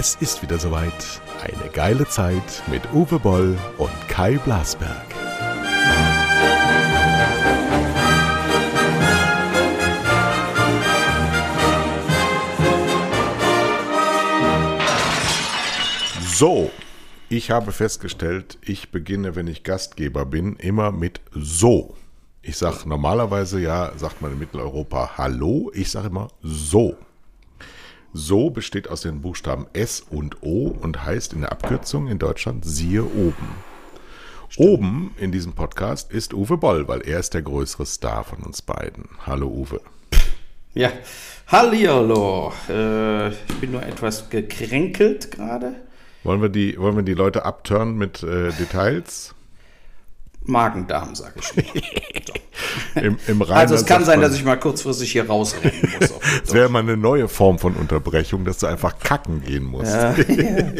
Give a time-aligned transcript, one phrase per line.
[0.00, 1.20] Es ist wieder soweit.
[1.42, 5.06] Eine geile Zeit mit Uwe Boll und Kai Blasberg.
[16.32, 16.70] So,
[17.28, 21.96] ich habe festgestellt, ich beginne, wenn ich Gastgeber bin, immer mit so.
[22.40, 26.96] Ich sage normalerweise ja, sagt man in Mitteleuropa Hallo, ich sage immer so.
[28.14, 32.64] So besteht aus den Buchstaben S und O und heißt in der Abkürzung in Deutschland
[32.64, 33.48] siehe oben.
[34.56, 38.62] Oben in diesem Podcast ist Uwe Boll, weil er ist der größere Star von uns
[38.62, 39.10] beiden.
[39.26, 39.82] Hallo Uwe.
[40.72, 40.90] Ja,
[41.48, 42.52] hallihallo.
[42.70, 45.74] Äh, ich bin nur etwas gekränkelt gerade.
[46.24, 49.34] Wollen wir die, wollen wir die Leute abturnen mit äh, Details?
[50.48, 51.64] Magen-Darm, sag ich nur.
[52.94, 56.10] Im, im also es kann sein, dass ich mal kurzfristig hier rausrennen muss.
[56.44, 59.92] Es wäre mal eine neue Form von Unterbrechung, dass du einfach kacken gehen musst.
[59.92, 60.14] Ja,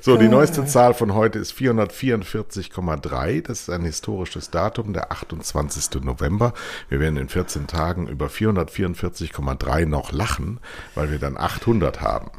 [0.00, 3.42] So, die neueste Zahl von heute ist 444,3.
[3.42, 6.02] Das ist ein historisches Datum, der 28.
[6.02, 6.54] November.
[6.88, 10.60] Wir werden in 14 Tagen über 444,3 noch lachen,
[10.94, 12.30] weil wir dann 800 haben.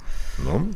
[0.43, 0.69] Ne?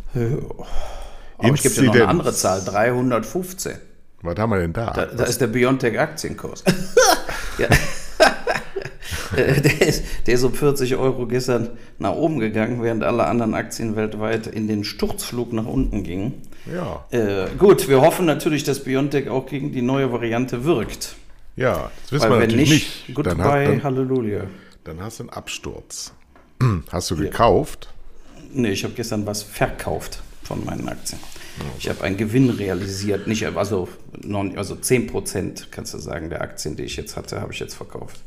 [1.37, 3.90] Aber es gibt ja noch eine andere Zahl, 315.
[4.23, 4.91] Was haben wir denn da?
[4.91, 6.63] Da, da ist der Biontech-Aktienkurs.
[7.57, 7.67] ja.
[9.35, 11.69] Der, ist, der ist um 40 Euro gestern
[11.99, 16.41] nach oben gegangen, während alle anderen Aktien weltweit in den Sturzflug nach unten gingen.
[16.65, 21.15] ja, Äh, gut, wir hoffen natürlich, dass Biontech auch gegen die neue Variante wirkt.
[21.55, 23.15] ja, das wissen Weil wir wenn natürlich nicht, nicht.
[23.15, 24.41] goodbye, Dann, Halleluja.
[24.83, 26.13] dann hast du einen Absturz.
[26.91, 27.93] Hast du gekauft?
[28.53, 31.19] Nee, ich habe gestern was verkauft von meinen Aktien.
[31.79, 33.87] Ich habe einen Gewinn realisiert, nicht, also,
[34.21, 37.75] non, also 10% kannst du sagen, der Aktien, die ich jetzt hatte, habe ich jetzt
[37.75, 38.19] verkauft.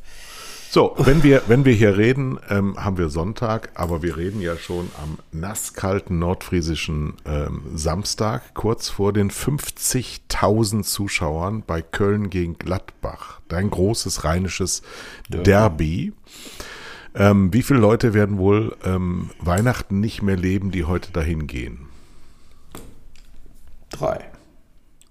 [0.71, 4.57] So, wenn wir, wenn wir hier reden, ähm, haben wir Sonntag, aber wir reden ja
[4.57, 13.41] schon am nasskalten nordfriesischen ähm, Samstag, kurz vor den 50.000 Zuschauern bei Köln gegen Gladbach.
[13.49, 14.83] Dein großes rheinisches
[15.29, 16.13] Derby.
[17.15, 21.84] Ähm, wie viele Leute werden wohl ähm, Weihnachten nicht mehr leben, die heute dahin gehen?
[23.95, 24.25] Drei.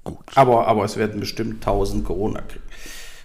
[0.03, 0.17] Gut.
[0.35, 2.63] Aber, aber es werden bestimmt 1000 Corona kriegen.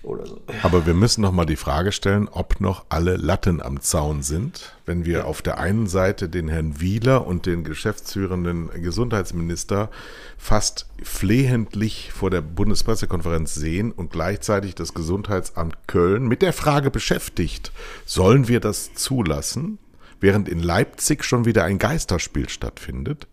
[0.04, 0.40] Oder so.
[0.62, 4.76] Aber wir müssen noch mal die Frage stellen, ob noch alle Latten am Zaun sind,
[4.86, 9.90] wenn wir auf der einen Seite den Herrn Wieler und den geschäftsführenden Gesundheitsminister
[10.36, 17.72] fast flehentlich vor der Bundespressekonferenz sehen und gleichzeitig das Gesundheitsamt Köln mit der Frage beschäftigt,
[18.06, 19.78] sollen wir das zulassen,
[20.20, 23.26] während in Leipzig schon wieder ein Geisterspiel stattfindet?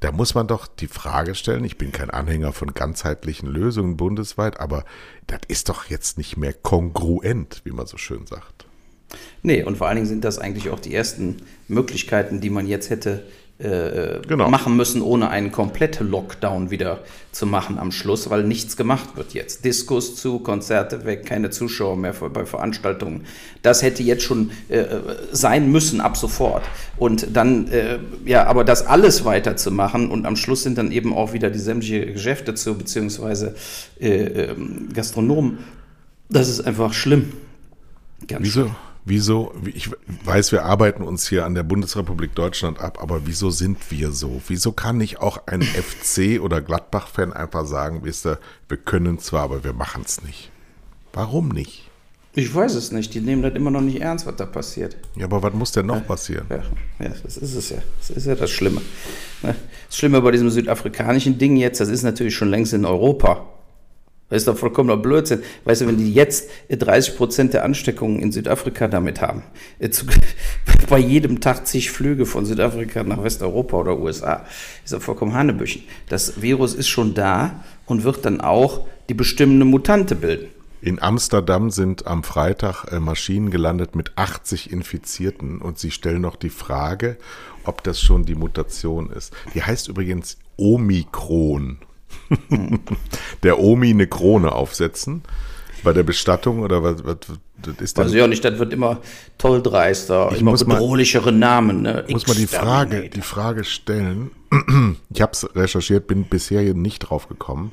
[0.00, 4.60] Da muss man doch die Frage stellen, ich bin kein Anhänger von ganzheitlichen Lösungen bundesweit,
[4.60, 4.84] aber
[5.26, 8.66] das ist doch jetzt nicht mehr kongruent, wie man so schön sagt.
[9.42, 11.36] Nee, und vor allen Dingen sind das eigentlich auch die ersten
[11.66, 13.24] Möglichkeiten, die man jetzt hätte
[13.58, 14.48] äh, Genau.
[14.48, 17.00] machen müssen, ohne einen kompletten Lockdown wieder
[17.32, 19.64] zu machen am Schluss, weil nichts gemacht wird jetzt.
[19.64, 23.24] Diskos zu, Konzerte weg, keine Zuschauer mehr für- bei Veranstaltungen.
[23.62, 24.84] Das hätte jetzt schon äh,
[25.32, 26.62] sein müssen ab sofort.
[26.98, 31.32] Und dann, äh, ja, aber das alles weiterzumachen und am Schluss sind dann eben auch
[31.32, 33.54] wieder die sämtliche Geschäfte zu, beziehungsweise
[34.00, 34.08] äh,
[34.50, 35.58] ähm, Gastronomen.
[36.30, 37.32] Das ist einfach schlimm.
[38.26, 38.70] Ganz Wieso?
[39.08, 39.54] Wieso?
[39.64, 39.90] Ich
[40.24, 44.42] weiß, wir arbeiten uns hier an der Bundesrepublik Deutschland ab, aber wieso sind wir so?
[44.48, 49.44] Wieso kann nicht auch ein FC oder Gladbach-Fan einfach sagen, wisst ihr, wir können zwar,
[49.44, 50.50] aber wir machen es nicht?
[51.14, 51.88] Warum nicht?
[52.34, 53.14] Ich weiß es nicht.
[53.14, 54.98] Die nehmen das immer noch nicht ernst, was da passiert.
[55.16, 56.46] Ja, aber was muss denn noch passieren?
[56.50, 56.62] Ja,
[57.02, 57.78] ja das ist es ja.
[57.98, 58.82] Das ist ja das Schlimme.
[59.42, 63.46] Das Schlimme bei diesem südafrikanischen Ding jetzt, das ist natürlich schon längst in Europa.
[64.28, 65.42] Das ist doch vollkommener Blödsinn.
[65.64, 69.42] Weißt du, wenn die jetzt äh, 30 Prozent der Ansteckungen in Südafrika damit haben,
[69.78, 69.88] äh,
[70.88, 74.44] bei jedem Tag zig Flüge von Südafrika nach Westeuropa oder USA,
[74.84, 75.82] ist doch vollkommen Hanebüchen.
[76.08, 80.48] Das Virus ist schon da und wird dann auch die bestimmende Mutante bilden.
[80.80, 86.36] In Amsterdam sind am Freitag äh, Maschinen gelandet mit 80 Infizierten und sie stellen noch
[86.36, 87.16] die Frage,
[87.64, 89.32] ob das schon die Mutation ist.
[89.54, 91.78] Die heißt übrigens Omikron.
[93.42, 95.22] der Omi eine Krone aufsetzen
[95.82, 97.16] bei der Bestattung oder was, was
[97.60, 98.98] das ist Weiß dann, ich auch nicht, das wird immer
[99.36, 101.82] toll dreister, Ich immer muss mal- bedrohlichere Namen.
[101.82, 102.04] Ne?
[102.08, 104.30] muss man die Frage, die Frage stellen.
[105.10, 107.72] Ich habe es recherchiert, bin bisher hier nicht drauf gekommen.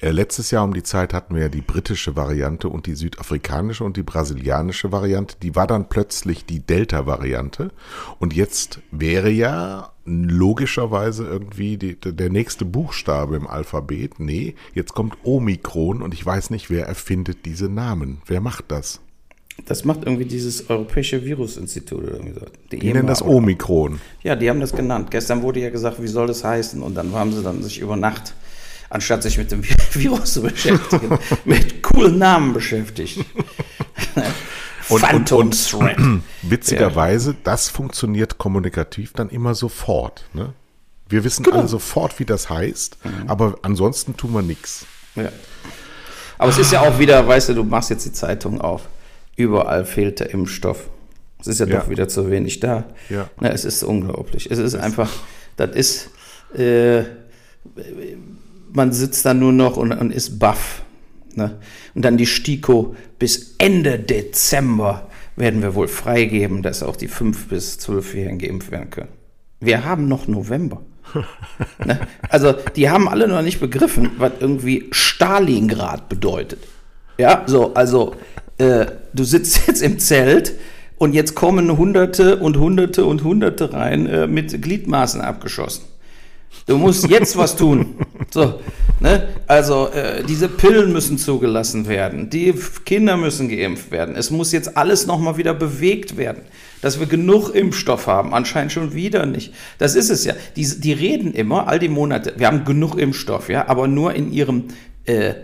[0.00, 3.84] Äh, letztes Jahr um die Zeit hatten wir ja die britische Variante und die südafrikanische
[3.84, 5.36] und die brasilianische Variante.
[5.42, 7.70] Die war dann plötzlich die Delta-Variante.
[8.18, 14.18] Und jetzt wäre ja logischerweise irgendwie die, der nächste Buchstabe im Alphabet.
[14.18, 18.22] Nee, jetzt kommt Omikron und ich weiß nicht, wer erfindet diese Namen.
[18.26, 19.00] Wer macht das?
[19.66, 22.46] Das macht irgendwie dieses Europäische Virusinstitut oder irgendwie so.
[22.70, 24.00] Die, die nennen das Omikron.
[24.22, 25.10] Ja, die haben das genannt.
[25.10, 26.80] Gestern wurde ja gesagt, wie soll das heißen?
[26.80, 28.34] Und dann haben sie dann sich über Nacht,
[28.88, 29.62] anstatt sich mit dem
[29.92, 33.24] Virus zu beschäftigen, mit coolen Namen beschäftigt.
[34.88, 35.98] Und, Phantom und, Threat.
[36.42, 37.36] Witzigerweise, ja.
[37.44, 40.24] das funktioniert kommunikativ dann immer sofort.
[40.32, 40.52] Ne?
[41.08, 41.58] Wir wissen genau.
[41.58, 43.28] alle sofort, wie das heißt, mhm.
[43.28, 44.86] aber ansonsten tun wir nichts.
[45.14, 45.30] Ja.
[46.38, 48.82] Aber es ist ja auch wieder, weißt du, du machst jetzt die Zeitung auf.
[49.36, 50.88] Überall fehlt der Impfstoff.
[51.40, 51.80] Es ist ja, ja.
[51.80, 52.84] doch wieder zu wenig da.
[53.08, 53.30] Ja.
[53.40, 54.50] Na, es ist unglaublich.
[54.50, 55.10] Es ist das einfach,
[55.56, 56.10] das ist,
[56.56, 57.04] äh,
[58.72, 60.82] man sitzt da nur noch und, und ist baff.
[61.38, 61.58] Ne?
[61.94, 67.46] Und dann die STIKO bis Ende Dezember werden wir wohl freigeben, dass auch die 5-
[67.48, 69.08] bis 12-Jährigen geimpft werden können.
[69.60, 70.82] Wir haben noch November.
[71.84, 72.00] ne?
[72.28, 76.66] Also, die haben alle noch nicht begriffen, was irgendwie Stalingrad bedeutet.
[77.18, 78.16] Ja, so, also,
[78.58, 80.54] äh, du sitzt jetzt im Zelt
[80.98, 85.84] und jetzt kommen Hunderte und Hunderte und Hunderte rein äh, mit Gliedmaßen abgeschossen.
[86.66, 87.94] Du musst jetzt was tun.
[88.30, 88.60] So,
[89.00, 89.28] ne?
[89.46, 92.54] Also äh, diese Pillen müssen zugelassen werden, die
[92.84, 94.16] Kinder müssen geimpft werden.
[94.16, 96.42] Es muss jetzt alles nochmal wieder bewegt werden,
[96.82, 98.34] dass wir genug Impfstoff haben.
[98.34, 99.54] Anscheinend schon wieder nicht.
[99.78, 100.34] Das ist es ja.
[100.56, 102.34] Die, die reden immer all die Monate.
[102.36, 104.64] Wir haben genug Impfstoff, ja, aber nur in ihrem
[105.04, 105.34] äh,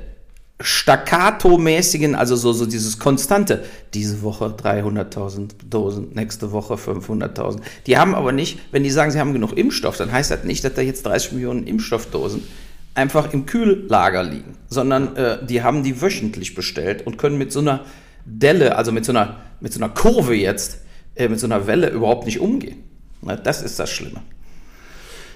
[0.60, 7.58] staccato-mäßigen, also so, so dieses konstante, diese Woche 300.000 Dosen, nächste Woche 500.000.
[7.86, 10.64] Die haben aber nicht, wenn die sagen, sie haben genug Impfstoff, dann heißt das nicht,
[10.64, 12.44] dass da jetzt 30 Millionen Impfstoffdosen
[12.94, 17.60] einfach im Kühllager liegen, sondern äh, die haben die wöchentlich bestellt und können mit so
[17.60, 17.84] einer
[18.24, 20.78] Delle, also mit so einer, mit so einer Kurve jetzt,
[21.14, 22.84] äh, mit so einer Welle überhaupt nicht umgehen.
[23.20, 24.22] Na, das ist das Schlimme.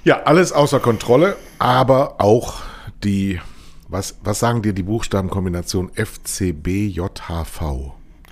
[0.05, 2.63] Ja, alles außer Kontrolle, aber auch
[3.05, 3.41] die
[3.89, 7.63] was, was sagen dir die Buchstabenkombination FCBJHV?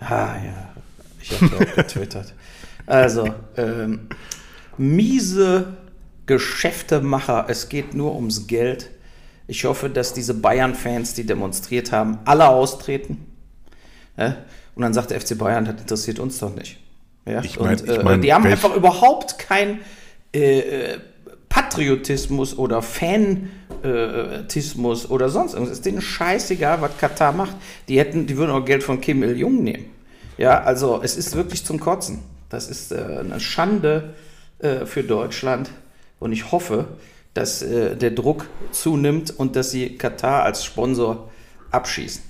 [0.00, 0.74] Ah ja,
[1.20, 2.34] ich habe auch getwittert.
[2.84, 4.08] Also, ähm,
[4.76, 5.76] miese
[6.26, 8.90] Geschäftemacher, es geht nur ums Geld.
[9.46, 13.24] Ich hoffe, dass diese Bayern-Fans, die demonstriert haben, alle austreten.
[14.16, 14.36] Ja?
[14.74, 16.78] Und dann sagt der FC Bayern, das interessiert uns doch nicht.
[17.24, 17.42] Ja?
[17.42, 19.80] Ich mein, Und, äh, ich mein, die haben einfach überhaupt kein
[20.34, 20.98] äh, äh
[21.48, 25.72] Patriotismus oder Fanatismus oder sonst irgendwas.
[25.72, 27.56] Es ist denen scheißegal, was Katar macht.
[27.88, 29.86] Die hätten, die würden auch Geld von Kim Il-jung nehmen.
[30.36, 32.18] Ja, also es ist wirklich zum Kotzen.
[32.50, 34.12] Das ist äh, eine Schande
[34.58, 35.70] äh, für Deutschland
[36.18, 36.88] und ich hoffe,
[37.36, 41.30] dass äh, der Druck zunimmt und dass sie Katar als Sponsor
[41.70, 42.22] abschießen.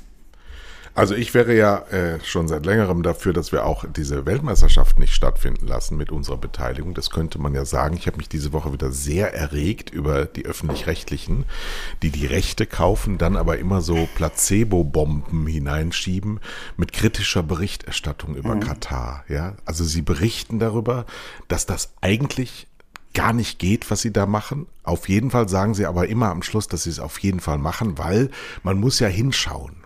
[0.97, 5.12] Also ich wäre ja äh, schon seit längerem dafür, dass wir auch diese Weltmeisterschaft nicht
[5.12, 6.94] stattfinden lassen mit unserer Beteiligung.
[6.94, 7.99] Das könnte man ja sagen.
[7.99, 11.44] Ich habe mich diese Woche wieder sehr erregt über die öffentlich-rechtlichen,
[12.02, 16.41] die die Rechte kaufen, dann aber immer so Placebo-Bomben hineinschieben
[16.79, 18.61] mit kritischer Berichterstattung über mhm.
[18.61, 19.23] Katar.
[19.29, 21.05] Ja, also sie berichten darüber,
[21.47, 22.69] dass das eigentlich
[23.16, 24.66] gar nicht geht, was sie da machen.
[24.84, 27.56] Auf jeden Fall sagen sie aber immer am Schluss, dass sie es auf jeden Fall
[27.56, 28.30] machen, weil
[28.62, 29.76] man muss ja hinschauen.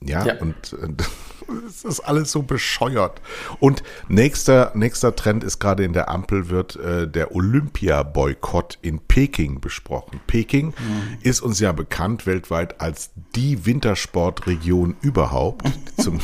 [0.00, 0.40] Ja, ja.
[0.40, 0.76] und
[1.68, 3.20] es ist alles so bescheuert.
[3.60, 9.60] Und nächster, nächster Trend ist gerade in der Ampel wird äh, der Olympia-Boykott in Peking
[9.60, 10.20] besprochen.
[10.26, 11.18] Peking mhm.
[11.22, 15.70] ist uns ja bekannt weltweit als die Wintersportregion überhaupt.
[15.98, 16.18] zum,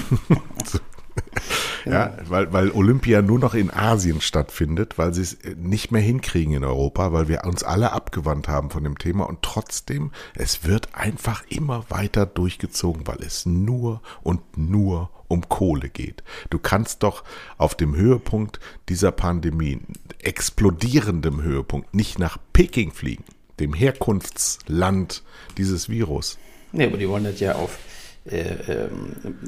[1.85, 6.55] ja, weil, weil Olympia nur noch in Asien stattfindet, weil sie es nicht mehr hinkriegen
[6.55, 10.95] in Europa, weil wir uns alle abgewandt haben von dem Thema und trotzdem, es wird
[10.95, 16.23] einfach immer weiter durchgezogen, weil es nur und nur um Kohle geht.
[16.51, 17.23] Du kannst doch
[17.59, 19.81] auf dem Höhepunkt dieser Pandemie,
[20.19, 23.25] explodierendem Höhepunkt, nicht nach Peking fliegen,
[23.61, 25.23] dem Herkunftsland
[25.57, 26.39] dieses Virus.
[26.73, 27.98] Nee, aber die wollen das ja auf äh,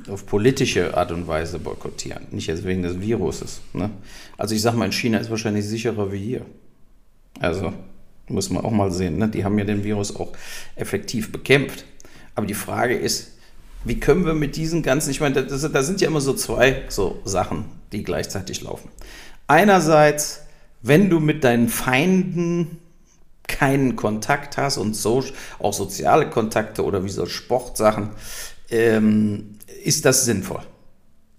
[0.09, 3.61] auf politische Art und Weise boykottieren, nicht jetzt wegen des Viruses.
[3.73, 3.91] Ne?
[4.39, 6.47] Also ich sag mal, in China ist wahrscheinlich sicherer wie hier.
[7.41, 7.73] Also
[8.29, 9.19] muss man auch mal sehen.
[9.19, 9.29] Ne?
[9.29, 10.33] Die haben ja den Virus auch
[10.77, 11.85] effektiv bekämpft.
[12.35, 13.33] Aber die Frage ist,
[13.85, 17.21] wie können wir mit diesen ganzen, ich meine, da sind ja immer so zwei so
[17.25, 18.91] Sachen, die gleichzeitig laufen.
[19.47, 20.43] Einerseits,
[20.83, 22.79] wenn du mit deinen Feinden
[23.49, 25.25] keinen Kontakt hast und so,
[25.59, 28.11] auch soziale Kontakte oder wie so Sportsachen,
[28.71, 30.63] ähm, ist das sinnvoll?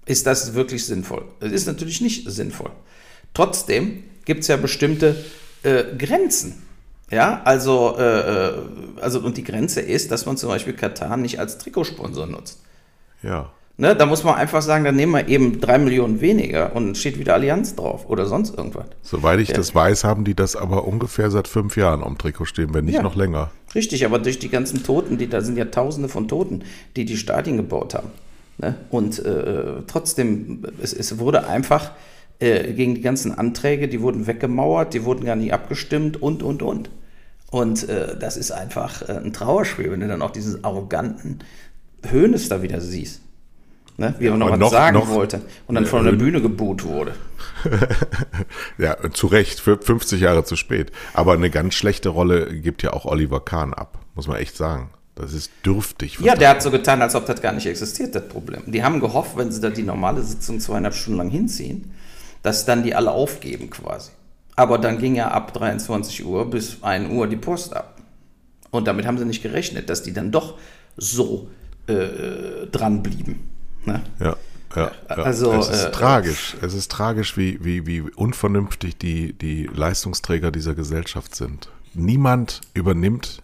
[0.06, 1.26] Ist das wirklich sinnvoll?
[1.40, 2.72] Es ist natürlich nicht sinnvoll.
[3.34, 5.16] Trotzdem gibt es ja bestimmte
[5.64, 6.64] äh, Grenzen.
[7.10, 8.54] Ja, also, äh, äh,
[9.02, 12.62] also, und die Grenze ist, dass man zum Beispiel Katar nicht als Trikotsponsor nutzt.
[13.22, 13.52] Ja.
[13.82, 17.18] Ne, da muss man einfach sagen, dann nehmen wir eben drei Millionen weniger und steht
[17.18, 18.86] wieder Allianz drauf oder sonst irgendwas.
[19.02, 19.56] Soweit ich ja.
[19.56, 22.98] das weiß, haben die das aber ungefähr seit fünf Jahren am Trikot stehen, wenn nicht
[22.98, 23.02] ja.
[23.02, 23.50] noch länger.
[23.74, 26.64] Richtig, aber durch die ganzen Toten, die da sind ja Tausende von Toten,
[26.96, 28.10] die die Stadien gebaut haben.
[28.60, 28.76] Ne?
[28.92, 31.90] Und äh, trotzdem, es, es wurde einfach
[32.38, 36.62] äh, gegen die ganzen Anträge, die wurden weggemauert, die wurden gar nicht abgestimmt und, und,
[36.62, 36.92] und.
[37.50, 41.40] Und äh, das ist einfach äh, ein Trauerspiel, wenn du dann auch diesen arroganten
[42.08, 43.22] Höhnes da wieder siehst.
[44.02, 44.16] Ne?
[44.18, 47.14] Wie er noch was noch, sagen noch, wollte und dann von der Bühne geboot wurde.
[48.80, 50.92] ja, zu Recht, für 50 Jahre zu spät.
[51.14, 54.90] Aber eine ganz schlechte Rolle gibt ja auch Oliver Kahn ab, muss man echt sagen.
[55.14, 56.18] Das ist dürftig.
[56.20, 58.64] Ja, der hat so getan, als ob das gar nicht existiert, das Problem.
[58.66, 61.92] Die haben gehofft, wenn sie da die normale Sitzung zweieinhalb Stunden lang hinziehen,
[62.42, 64.10] dass dann die alle aufgeben quasi.
[64.56, 68.02] Aber dann ging ja ab 23 Uhr bis 1 Uhr die Post ab.
[68.72, 70.58] Und damit haben sie nicht gerechnet, dass die dann doch
[70.98, 71.50] so
[71.86, 73.51] äh, dran blieben.
[73.86, 74.04] Ne?
[74.20, 74.36] Ja.
[74.74, 76.56] Ja, also, es ist äh, tragisch.
[76.62, 81.70] Es ist tragisch, wie, wie, wie unvernünftig die, die Leistungsträger dieser Gesellschaft sind.
[81.94, 83.44] Niemand übernimmt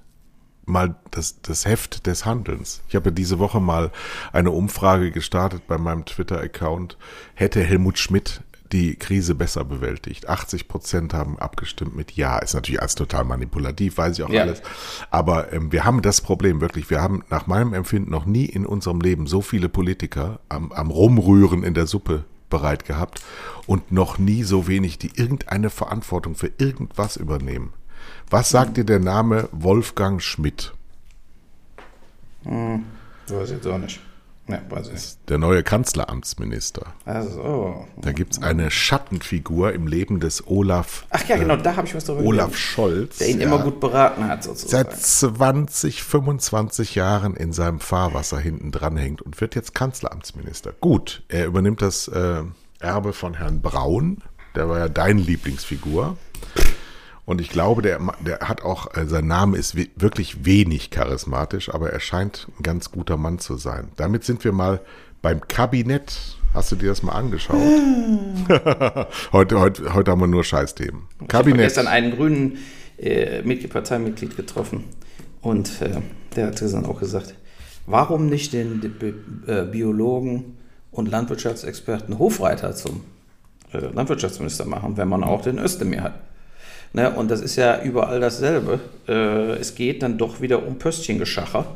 [0.66, 2.82] mal das, das Heft des Handelns.
[2.88, 3.92] Ich habe ja diese Woche mal
[4.32, 6.98] eine Umfrage gestartet bei meinem Twitter-Account.
[7.34, 10.30] Hätte Helmut Schmidt die Krise besser bewältigt.
[10.30, 12.40] 80 Prozent haben abgestimmt mit Ja.
[12.40, 14.42] Ist natürlich alles total manipulativ, weiß ich auch ja.
[14.42, 14.62] alles.
[15.10, 16.90] Aber ähm, wir haben das Problem wirklich.
[16.90, 20.90] Wir haben nach meinem Empfinden noch nie in unserem Leben so viele Politiker am, am
[20.90, 23.22] Rumrühren in der Suppe bereit gehabt
[23.66, 27.74] und noch nie so wenig, die irgendeine Verantwortung für irgendwas übernehmen.
[28.30, 30.74] Was sagt dir der Name Wolfgang Schmidt?
[32.44, 32.86] Hm,
[33.28, 34.00] weiß ich jetzt auch nicht.
[34.48, 35.26] Ja, weiß ich.
[35.28, 36.94] Der neue Kanzleramtsminister.
[37.06, 37.86] Also.
[37.98, 41.06] Da gibt es eine Schattenfigur im Leben des Olaf.
[41.10, 42.60] Ach ja, genau, äh, da habe ich was darüber Olaf gehört.
[42.60, 43.18] Scholz.
[43.18, 44.90] Der ihn ja, immer gut beraten hat, sozusagen.
[44.90, 50.74] Seit 20, 25 Jahren in seinem Fahrwasser hinten dran hängt und wird jetzt Kanzleramtsminister.
[50.80, 52.44] Gut, er übernimmt das äh,
[52.80, 54.22] Erbe von Herrn Braun.
[54.56, 56.18] Der war ja dein Lieblingsfigur.
[57.28, 61.90] Und ich glaube, der, der hat auch, äh, sein Name ist wirklich wenig charismatisch, aber
[61.90, 63.90] er scheint ein ganz guter Mann zu sein.
[63.98, 64.80] Damit sind wir mal
[65.22, 66.38] beim Kabinett.
[66.54, 67.58] Hast du dir das mal angeschaut?
[69.34, 71.02] heute, heute, heute haben wir nur Scheißthemen.
[71.20, 71.48] Ich Kabinett.
[71.48, 72.60] Ich habe gestern einen grünen
[72.96, 74.86] äh, Parteimitglied getroffen
[75.42, 76.00] und äh,
[76.38, 77.36] der hat dann auch gesagt,
[77.86, 80.58] warum nicht den, den äh, Biologen
[80.92, 83.02] und Landwirtschaftsexperten Hofreiter zum
[83.74, 86.27] äh, Landwirtschaftsminister machen, wenn man auch den Özdemir hat?
[86.94, 87.12] Ne?
[87.12, 88.80] Und das ist ja überall dasselbe.
[89.08, 91.76] Äh, es geht dann doch wieder um Pöstchengeschacher.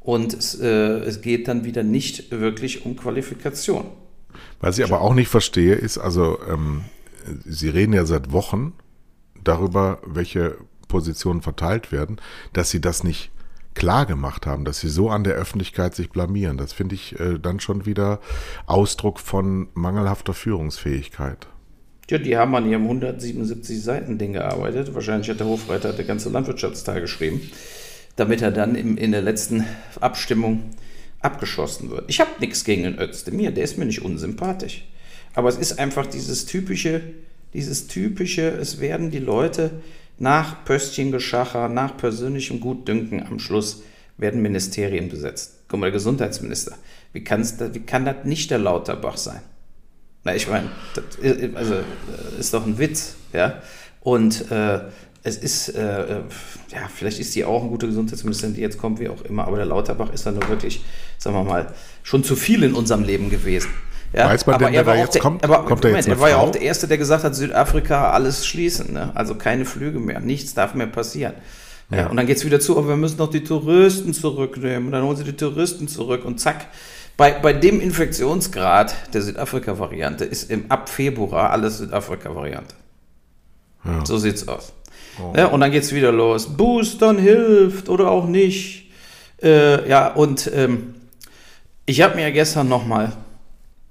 [0.00, 3.86] Und es, äh, es geht dann wieder nicht wirklich um Qualifikation.
[4.60, 6.84] Was ich aber auch nicht verstehe, ist, also ähm,
[7.44, 8.72] Sie reden ja seit Wochen
[9.42, 10.56] darüber, welche
[10.86, 12.20] Positionen verteilt werden,
[12.52, 13.32] dass Sie das nicht
[13.76, 16.56] klar gemacht haben, dass sie so an der Öffentlichkeit sich blamieren.
[16.56, 18.20] Das finde ich äh, dann schon wieder
[18.64, 21.46] Ausdruck von mangelhafter Führungsfähigkeit.
[22.08, 24.94] Ja, die haben an ihrem 177 Seiten Ding gearbeitet.
[24.94, 27.40] Wahrscheinlich hat der Hofreiter der ganze Landwirtschaftsteil geschrieben,
[28.14, 29.64] damit er dann im, in der letzten
[30.00, 30.70] Abstimmung
[31.20, 32.04] abgeschossen wird.
[32.08, 34.86] Ich habe nichts gegen den Özdemir, der ist mir nicht unsympathisch.
[35.34, 37.00] Aber es ist einfach dieses typische,
[37.52, 39.70] dieses typische, es werden die Leute
[40.18, 43.82] nach Pöstchengeschacher, nach persönlichem Gutdünken am Schluss
[44.16, 45.64] werden Ministerien besetzt.
[45.68, 46.76] Guck mal, der Gesundheitsminister.
[47.12, 49.40] Wie, wie kann das nicht der Lauterbach sein?
[50.26, 51.04] Na, ich meine, das
[51.54, 53.62] also, äh, ist doch ein Witz, ja.
[54.00, 54.80] Und äh,
[55.22, 56.16] es ist, äh,
[56.72, 59.56] ja, vielleicht ist die auch ein guter Gesundheitsministerin, die jetzt kommt, wie auch immer, aber
[59.58, 60.84] der Lauterbach ist dann nur wirklich,
[61.16, 63.70] sagen wir mal, schon zu viel in unserem Leben gewesen.
[64.12, 65.44] Ja, Weiß man aber denn, wer da jetzt der, kommt?
[65.44, 68.44] Aber, kommt Moment, er, er war ja auch der Erste, der gesagt hat, Südafrika alles
[68.48, 69.12] schließen, ne?
[69.14, 71.34] also keine Flüge mehr, nichts darf mehr passieren.
[71.90, 71.98] Ja.
[71.98, 74.86] ja und dann geht es wieder zu, aber wir müssen noch die Touristen zurücknehmen.
[74.86, 76.66] Und dann holen sie die Touristen zurück und zack,
[77.16, 82.74] bei, bei dem Infektionsgrad der Südafrika-Variante ist im ab Februar alles Südafrika-Variante.
[83.84, 84.04] Ja.
[84.04, 84.72] So sieht's aus.
[85.18, 85.32] Oh.
[85.36, 86.56] Ja, und dann geht's wieder los.
[86.56, 88.90] Boostern hilft oder auch nicht.
[89.42, 90.94] Äh, ja, und ähm,
[91.86, 93.12] ich habe mir ja gestern nochmal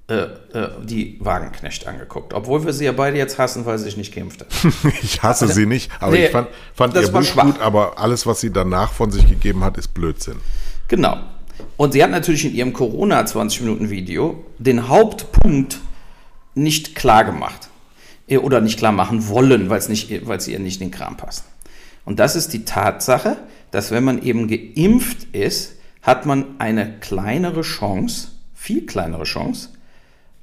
[0.07, 0.15] äh,
[0.53, 4.13] äh, die Wagenknecht angeguckt, obwohl wir sie ja beide jetzt hassen, weil sie sich nicht
[4.13, 4.47] kämpft hat.
[5.01, 8.39] ich hasse sie nicht, aber nee, ich fand, fand ihr Buch gut, aber alles, was
[8.39, 10.35] sie danach von sich gegeben hat, ist Blödsinn.
[10.87, 11.17] Genau.
[11.77, 15.79] Und sie hat natürlich in ihrem Corona 20-Minuten-Video den Hauptpunkt
[16.53, 17.69] nicht klar gemacht.
[18.27, 21.45] Äh, oder nicht klar machen wollen, weil es ihr nicht in den Kram passt.
[22.05, 23.37] Und das ist die Tatsache,
[23.71, 29.69] dass wenn man eben geimpft ist, hat man eine kleinere Chance, viel kleinere Chance,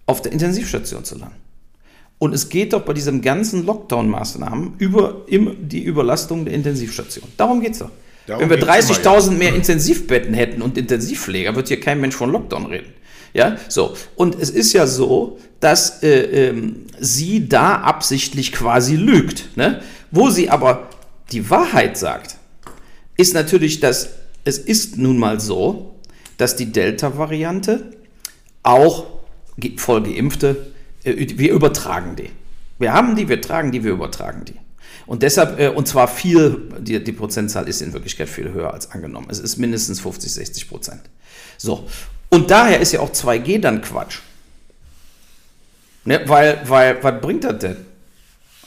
[0.06, 1.36] auf der Intensivstation zu landen.
[2.18, 7.24] Und es geht doch bei diesen ganzen Lockdown-Maßnahmen über die Überlastung der Intensivstation.
[7.36, 7.90] Darum geht es doch.
[8.26, 9.38] Darum Wenn wir 30.000 ja.
[9.38, 12.92] mehr Intensivbetten hätten und Intensivpfleger, wird hier kein Mensch von Lockdown reden.
[13.34, 13.96] Ja, so.
[14.14, 19.56] Und es ist ja so, dass äh, ähm, sie da absichtlich quasi lügt.
[19.56, 19.82] Ne?
[20.10, 20.90] Wo sie aber
[21.30, 22.36] die Wahrheit sagt,
[23.16, 24.10] ist natürlich, dass
[24.44, 25.94] es ist nun mal so,
[26.36, 27.92] dass die Delta-Variante
[28.62, 29.06] auch
[29.76, 30.72] voll geimpfte,
[31.04, 32.30] äh, wir übertragen die.
[32.78, 34.56] Wir haben die, wir tragen die, wir übertragen die.
[35.06, 38.90] Und deshalb, äh, und zwar viel, die, die Prozentzahl ist in Wirklichkeit viel höher als
[38.90, 39.28] angenommen.
[39.30, 41.00] Es ist mindestens 50, 60 Prozent.
[41.58, 41.88] So.
[42.30, 44.20] Und daher ist ja auch 2G dann Quatsch.
[46.04, 47.76] Ne, weil, weil, was bringt das denn?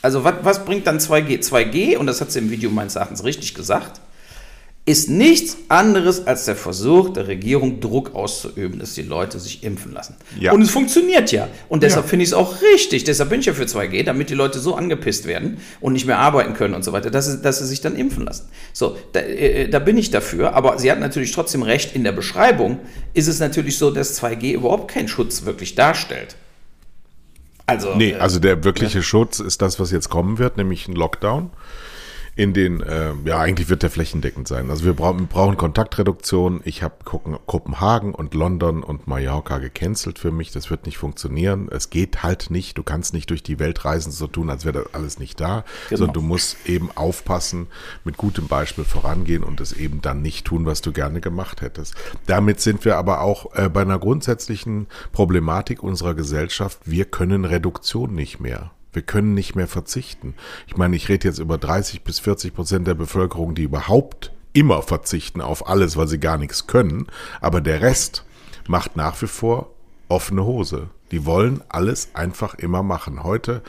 [0.00, 1.40] Also, was, was bringt dann 2G?
[1.40, 4.00] 2G, und das hat sie im Video meines Erachtens richtig gesagt,
[4.88, 9.92] ist nichts anderes als der Versuch der Regierung, Druck auszuüben, dass die Leute sich impfen
[9.92, 10.14] lassen.
[10.38, 10.52] Ja.
[10.52, 11.48] Und es funktioniert ja.
[11.68, 12.08] Und deshalb ja.
[12.08, 13.02] finde ich es auch richtig.
[13.02, 16.18] Deshalb bin ich ja für 2G, damit die Leute so angepisst werden und nicht mehr
[16.18, 18.48] arbeiten können und so weiter, dass sie, dass sie sich dann impfen lassen.
[18.72, 20.54] So, da, äh, da bin ich dafür.
[20.54, 21.96] Aber sie hat natürlich trotzdem recht.
[21.96, 22.78] In der Beschreibung
[23.12, 26.36] ist es natürlich so, dass 2G überhaupt keinen Schutz wirklich darstellt.
[27.66, 29.02] Also, nee, äh, also der wirkliche ja.
[29.02, 31.50] Schutz ist das, was jetzt kommen wird, nämlich ein Lockdown
[32.36, 34.70] in den, äh, ja, eigentlich wird der flächendeckend sein.
[34.70, 36.60] Also wir brauchen, wir brauchen Kontaktreduktion.
[36.64, 40.52] Ich habe Kopenhagen und London und Mallorca gecancelt für mich.
[40.52, 41.68] Das wird nicht funktionieren.
[41.72, 42.76] Es geht halt nicht.
[42.76, 45.64] Du kannst nicht durch die Welt reisen, so tun, als wäre das alles nicht da.
[45.88, 45.98] Genau.
[45.98, 47.68] Sondern du musst eben aufpassen,
[48.04, 51.94] mit gutem Beispiel vorangehen und es eben dann nicht tun, was du gerne gemacht hättest.
[52.26, 56.80] Damit sind wir aber auch äh, bei einer grundsätzlichen Problematik unserer Gesellschaft.
[56.84, 58.72] Wir können Reduktion nicht mehr.
[58.96, 60.32] Wir können nicht mehr verzichten.
[60.66, 64.80] Ich meine, ich rede jetzt über 30 bis 40 Prozent der Bevölkerung, die überhaupt immer
[64.80, 67.06] verzichten auf alles, weil sie gar nichts können.
[67.42, 68.24] Aber der Rest
[68.66, 69.70] macht nach wie vor
[70.08, 70.88] offene Hose.
[71.10, 73.22] Die wollen alles einfach immer machen.
[73.22, 73.60] Heute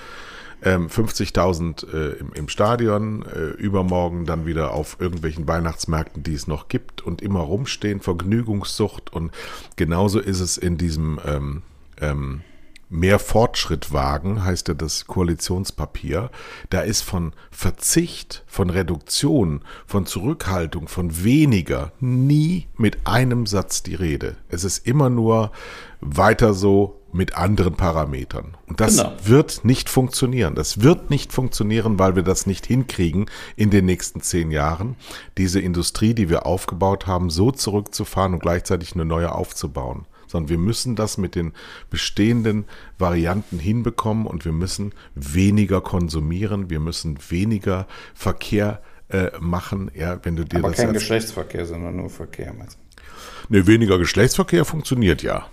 [0.63, 6.47] ähm, 50.000 äh, im, im, Stadion, äh, übermorgen dann wieder auf irgendwelchen Weihnachtsmärkten, die es
[6.47, 9.31] noch gibt und immer rumstehen, Vergnügungssucht und
[9.75, 11.63] genauso ist es in diesem ähm,
[11.99, 12.43] ähm,
[12.89, 16.31] Mehr Fortschritt wagen, heißt ja das Koalitionspapier.
[16.69, 23.95] Da ist von Verzicht, von Reduktion, von Zurückhaltung, von weniger nie mit einem Satz die
[23.95, 24.37] Rede.
[24.47, 25.51] Es ist immer nur
[25.99, 28.55] weiter so mit anderen Parametern.
[28.67, 29.13] Und das genau.
[29.23, 30.55] wird nicht funktionieren.
[30.55, 34.95] Das wird nicht funktionieren, weil wir das nicht hinkriegen in den nächsten zehn Jahren,
[35.37, 40.57] diese Industrie, die wir aufgebaut haben, so zurückzufahren und gleichzeitig eine neue aufzubauen sondern wir
[40.57, 41.53] müssen das mit den
[41.89, 42.65] bestehenden
[42.97, 49.89] Varianten hinbekommen und wir müssen weniger konsumieren, wir müssen weniger Verkehr äh, machen.
[49.95, 52.53] Ja, wenn du dir Aber das kein Geschlechtsverkehr, sondern nur Verkehr.
[52.53, 53.55] Meinst du?
[53.57, 55.47] Ne, weniger Geschlechtsverkehr funktioniert ja.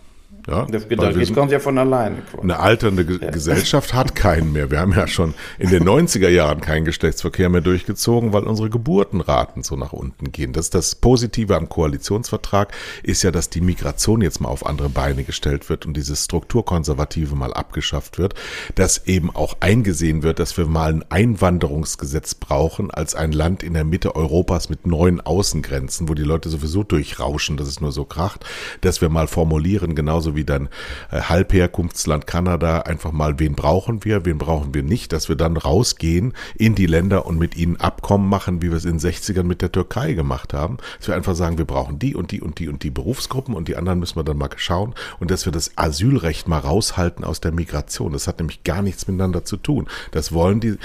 [0.46, 2.18] Ja, das Gedanke kommt ja von alleine.
[2.40, 3.30] Eine alternde Ge ja.
[3.30, 4.70] Gesellschaft hat keinen mehr.
[4.70, 9.62] Wir haben ja schon in den 90er Jahren keinen Geschlechtsverkehr mehr durchgezogen, weil unsere Geburtenraten
[9.62, 10.52] so nach unten gehen.
[10.52, 15.24] Das das Positive am Koalitionsvertrag, ist ja, dass die Migration jetzt mal auf andere Beine
[15.24, 18.34] gestellt wird und dieses Strukturkonservative mal abgeschafft wird,
[18.74, 23.74] dass eben auch eingesehen wird, dass wir mal ein Einwanderungsgesetz brauchen als ein Land in
[23.74, 28.04] der Mitte Europas mit neuen Außengrenzen, wo die Leute sowieso durchrauschen, dass es nur so
[28.04, 28.44] kracht,
[28.80, 30.68] dass wir mal formulieren, genauso wie dein
[31.10, 35.56] äh, Halbherkunftsland Kanada, einfach mal, wen brauchen wir, wen brauchen wir nicht, dass wir dann
[35.56, 39.44] rausgehen in die Länder und mit ihnen Abkommen machen, wie wir es in den 60ern
[39.44, 40.78] mit der Türkei gemacht haben.
[40.98, 43.68] Dass wir einfach sagen, wir brauchen die und die und die und die Berufsgruppen und
[43.68, 47.40] die anderen müssen wir dann mal schauen und dass wir das Asylrecht mal raushalten aus
[47.40, 48.12] der Migration.
[48.12, 49.88] Das hat nämlich gar nichts miteinander zu tun.
[50.10, 50.76] Das wollen die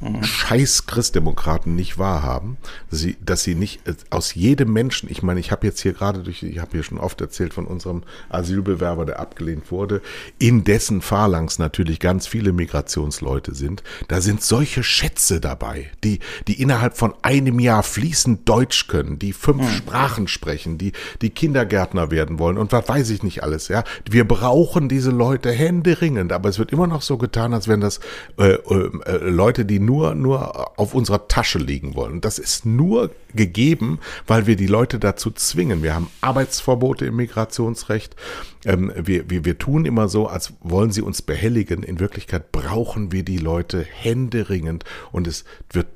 [0.00, 0.22] mhm.
[0.22, 2.56] scheiß Christdemokraten nicht wahrhaben,
[2.90, 5.92] dass sie, dass sie nicht äh, aus jedem Menschen, ich meine, ich habe jetzt hier
[5.92, 10.00] gerade durch, ich habe hier schon oft erzählt von unserem Asylbewerber, Asylbewerber, der abgelehnt wurde,
[10.38, 13.82] in dessen Phalanx natürlich ganz viele Migrationsleute sind.
[14.08, 19.32] Da sind solche Schätze dabei, die, die innerhalb von einem Jahr fließend Deutsch können, die
[19.32, 19.76] fünf mhm.
[19.76, 23.84] Sprachen sprechen, die, die Kindergärtner werden wollen und was weiß ich nicht alles, ja.
[24.08, 28.00] Wir brauchen diese Leute händeringend, aber es wird immer noch so getan, als wären das
[28.38, 32.20] äh, äh, Leute, die nur, nur auf unserer Tasche liegen wollen.
[32.20, 35.82] Das ist nur gegeben, weil wir die Leute dazu zwingen.
[35.82, 38.16] Wir haben Arbeitsverbote im Migrationsrecht.
[38.64, 41.82] Ähm, wir, wir, wir tun immer so, als wollen sie uns behelligen.
[41.82, 45.86] In Wirklichkeit brauchen wir die Leute händeringend und es wird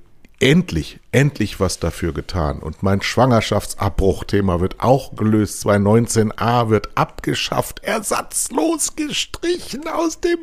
[0.40, 2.61] endlich, endlich was dafür getan.
[2.61, 5.64] Und mein Schwangerschaftsabbruchthema wird auch gelöst.
[5.64, 10.38] 219a wird abgeschafft, ersatzlos gestrichen aus dem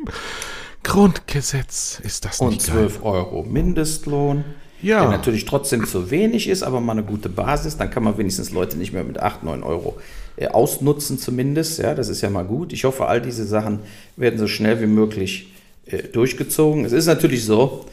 [0.82, 2.00] Grundgesetz.
[2.02, 3.02] Ist das nicht Und 12 geil?
[3.12, 4.44] Euro Mindestlohn.
[4.82, 5.02] Ja.
[5.02, 7.76] Der natürlich trotzdem zu wenig ist, aber mal eine gute Basis.
[7.76, 9.98] Dann kann man wenigstens Leute nicht mehr mit 8, 9 Euro
[10.36, 11.78] äh, ausnutzen zumindest.
[11.78, 12.72] Ja, das ist ja mal gut.
[12.72, 13.80] Ich hoffe, all diese Sachen
[14.16, 15.52] werden so schnell wie möglich
[15.86, 16.84] äh, durchgezogen.
[16.84, 17.86] Es ist natürlich so,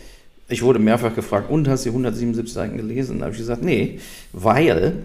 [0.48, 3.20] ich wurde mehrfach gefragt, und hast du die 177 Seiten gelesen?
[3.20, 4.00] Da habe ich gesagt, nee,
[4.34, 5.04] weil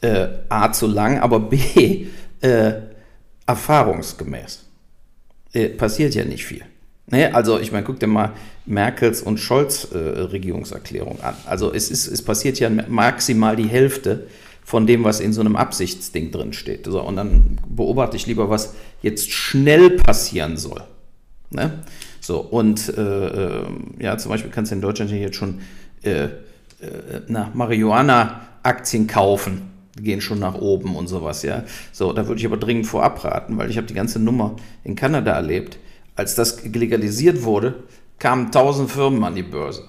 [0.00, 2.06] äh, A zu lang, aber B
[2.40, 2.72] äh,
[3.46, 4.64] erfahrungsgemäß.
[5.52, 6.62] Äh, passiert ja nicht viel.
[7.12, 7.32] Ne?
[7.34, 8.32] Also ich meine, guck dir mal
[8.66, 11.34] Merkels und Scholz äh, Regierungserklärung an.
[11.46, 14.26] Also es, ist, es passiert ja maximal die Hälfte
[14.64, 16.86] von dem, was in so einem Absichtsding drin steht.
[16.86, 20.82] So, und dann beobachte ich lieber, was jetzt schnell passieren soll.
[21.50, 21.82] Ne?
[22.20, 23.64] So, und äh, äh
[23.98, 25.60] ja, zum Beispiel kannst du in Deutschland jetzt schon
[26.02, 26.30] äh, äh,
[27.28, 29.70] na, Marihuana-Aktien kaufen.
[29.98, 31.64] Die gehen schon nach oben und sowas, ja.
[31.92, 34.96] So, da würde ich aber dringend vorab raten, weil ich habe die ganze Nummer in
[34.96, 35.76] Kanada erlebt.
[36.14, 37.82] Als das legalisiert wurde,
[38.18, 39.84] kamen tausend Firmen an die Börse.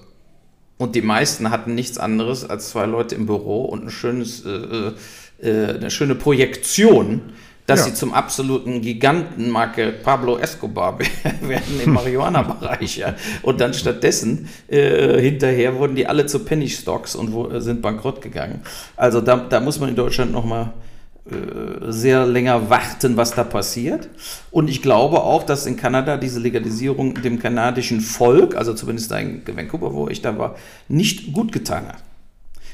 [0.76, 4.92] Und die meisten hatten nichts anderes als zwei Leute im Büro und ein schönes, äh,
[5.40, 7.32] äh, eine schöne Projektion
[7.66, 7.86] dass ja.
[7.86, 10.98] sie zum absoluten Gigantenmarke Pablo Escobar
[11.40, 12.98] werden im Marihuana-Bereich.
[12.98, 13.14] Ja.
[13.42, 17.80] Und dann stattdessen, äh, hinterher wurden die alle zu Penny Stocks und wo, äh, sind
[17.80, 18.62] bankrott gegangen.
[18.96, 20.93] Also da, da muss man in Deutschland nochmal äh,
[21.26, 24.10] sehr länger warten, was da passiert.
[24.50, 29.42] Und ich glaube auch, dass in Kanada diese Legalisierung dem kanadischen Volk, also zumindest in
[29.46, 30.56] Vancouver, wo ich da war,
[30.88, 32.02] nicht gut getan hat.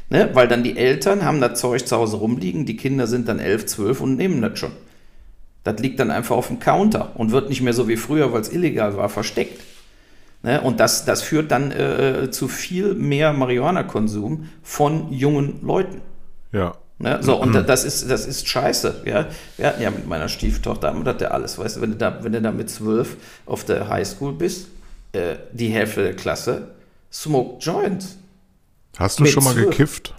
[0.09, 0.31] Ne?
[0.33, 3.67] Weil dann die Eltern haben das Zeug zu Hause rumliegen, die Kinder sind dann 11,
[3.67, 4.73] 12 und nehmen das schon.
[5.63, 8.41] Das liegt dann einfach auf dem Counter und wird nicht mehr so wie früher, weil
[8.41, 9.63] es illegal war, versteckt.
[10.43, 10.61] Ne?
[10.61, 16.01] Und das, das führt dann äh, zu viel mehr Marihuana-Konsum von jungen Leuten.
[16.51, 16.75] Ja.
[17.01, 17.19] Ne?
[17.23, 17.67] So, und mhm.
[17.67, 19.03] das ist, das ist scheiße.
[19.07, 19.27] Ja?
[19.57, 22.33] Wir hatten ja mit meiner Stieftochter, das ja alles, weißt du, wenn du da, wenn
[22.33, 24.69] du da mit zwölf auf der Highschool bist,
[25.13, 26.69] äh, die Hälfte der Klasse
[27.11, 28.19] smoked Joints.
[28.99, 30.15] Hast du schon mal gekifft?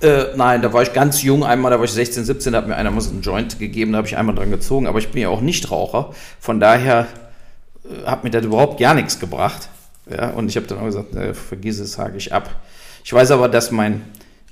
[0.00, 2.66] Äh, nein, da war ich ganz jung, einmal, da war ich 16, 17, da hat
[2.66, 5.10] mir einer mal so einen Joint gegeben, da habe ich einmal dran gezogen, aber ich
[5.10, 7.06] bin ja auch Nichtraucher, von daher
[7.84, 9.68] äh, hat mir das überhaupt gar nichts gebracht.
[10.10, 12.50] Ja, und ich habe dann auch gesagt, äh, vergiss es, sage ich ab.
[13.04, 14.02] Ich weiß aber, dass mein,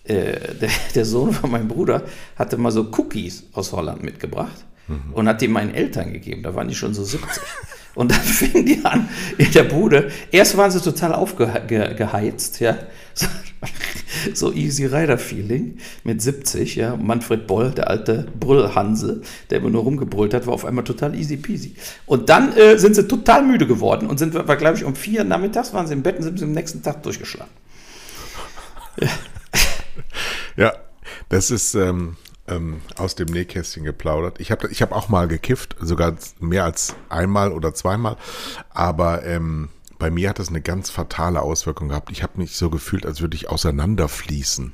[0.04, 2.02] äh, der, der, Sohn von meinem Bruder
[2.36, 5.12] hatte mal so Cookies aus Holland mitgebracht mhm.
[5.12, 7.42] und hat die meinen Eltern gegeben, da waren die schon so 70.
[7.94, 10.10] Und dann fingen die an in der Bude.
[10.30, 12.78] Erst waren sie total aufgeheizt, ja.
[13.14, 13.26] So,
[14.34, 16.96] so Easy Rider Feeling mit 70, ja.
[16.96, 21.36] Manfred Boll, der alte Brüllhanse, der immer nur rumgebrüllt hat, war auf einmal total easy
[21.36, 21.74] peasy.
[22.06, 25.24] Und dann äh, sind sie total müde geworden und sind, war glaube ich um vier
[25.24, 27.52] nachmittags waren sie im Bett und sind sie am nächsten Tag durchgeschlafen.
[29.00, 29.08] Ja,
[30.60, 30.72] ja
[31.28, 32.16] das ist, ähm,
[32.48, 34.40] ähm, aus dem Nähkästchen geplaudert.
[34.40, 38.16] Ich habe ich hab auch mal gekifft, sogar mehr als einmal oder zweimal,
[38.70, 39.68] aber ähm,
[39.98, 42.10] bei mir hat das eine ganz fatale Auswirkung gehabt.
[42.10, 44.72] Ich habe mich so gefühlt, als würde ich auseinanderfließen.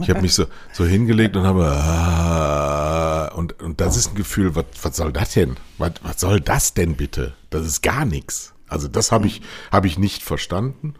[0.00, 4.56] Ich habe mich so, so hingelegt und habe ah, und, und das ist ein Gefühl,
[4.56, 5.56] was, was soll das denn?
[5.78, 7.34] Was, was soll das denn bitte?
[7.50, 8.52] Das ist gar nichts.
[8.66, 10.94] Also das habe ich, hab ich nicht verstanden.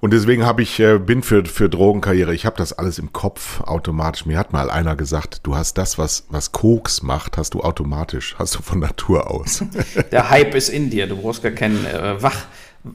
[0.00, 3.60] Und deswegen habe ich, äh, bin für, für Drogenkarriere, ich habe das alles im Kopf
[3.60, 4.26] automatisch.
[4.26, 8.36] Mir hat mal einer gesagt, du hast das, was, was Koks macht, hast du automatisch,
[8.38, 9.64] hast du von Natur aus.
[10.12, 12.46] Der Hype ist in dir, du brauchst gar keinen äh, Wach,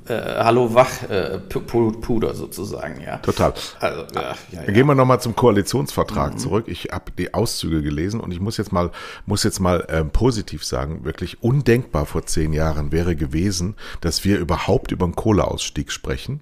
[0.08, 3.18] äh, Hallo Wach äh, Puder sozusagen, ja.
[3.18, 3.54] Total.
[3.80, 4.72] Also, ja, ja, ja.
[4.72, 6.38] Gehen wir nochmal zum Koalitionsvertrag mhm.
[6.38, 6.66] zurück.
[6.68, 8.92] Ich habe die Auszüge gelesen und ich muss jetzt mal,
[9.26, 14.40] muss jetzt mal ähm, positiv sagen, wirklich undenkbar vor zehn Jahren wäre gewesen, dass wir
[14.40, 16.42] überhaupt über einen Kohleausstieg sprechen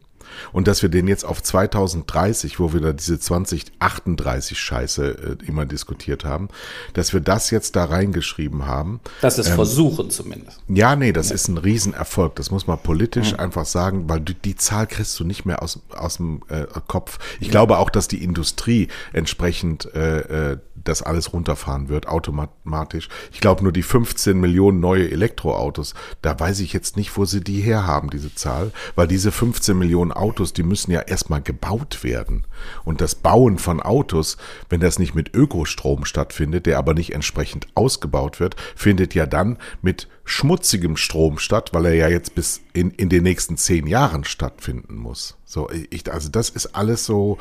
[0.51, 5.65] und dass wir den jetzt auf 2030, wo wir da diese 2038 Scheiße äh, immer
[5.65, 6.49] diskutiert haben,
[6.93, 8.99] dass wir das jetzt da reingeschrieben haben.
[9.21, 10.59] Das ist ähm, versuchen zumindest.
[10.67, 11.35] Ja, nee, das ja.
[11.35, 12.35] ist ein Riesenerfolg.
[12.35, 13.39] Das muss man politisch mhm.
[13.39, 17.19] einfach sagen, weil die, die, Zahl kriegst du nicht mehr aus, aus dem äh, Kopf.
[17.39, 17.51] Ich ja.
[17.51, 23.09] glaube auch, dass die Industrie entsprechend äh, äh, das alles runterfahren wird, automatisch.
[23.31, 27.41] Ich glaube nur die 15 Millionen neue Elektroautos, da weiß ich jetzt nicht, wo sie
[27.41, 32.45] die herhaben, diese Zahl, weil diese 15 Millionen Autos, die müssen ja erstmal gebaut werden.
[32.85, 34.37] Und das Bauen von Autos,
[34.69, 39.57] wenn das nicht mit Ökostrom stattfindet, der aber nicht entsprechend ausgebaut wird, findet ja dann
[39.81, 44.23] mit schmutzigem Strom statt, weil er ja jetzt bis in, in den nächsten zehn Jahren
[44.25, 45.35] stattfinden muss.
[45.43, 47.39] So, ich, also das ist alles so,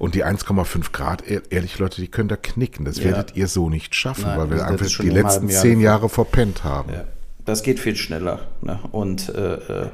[0.00, 2.84] und die 1,5 Grad, ehrlich Leute, die können da knicken.
[2.84, 3.04] Das ja.
[3.04, 6.92] werdet ihr so nicht schaffen, Nein, weil wir einfach die letzten zehn Jahre verpennt haben.
[6.92, 7.04] Ja.
[7.44, 8.40] Das geht viel schneller.
[8.62, 8.80] Ne?
[8.90, 9.88] Und äh, äh,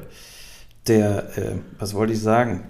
[0.87, 2.63] der, äh, was wollte ich sagen?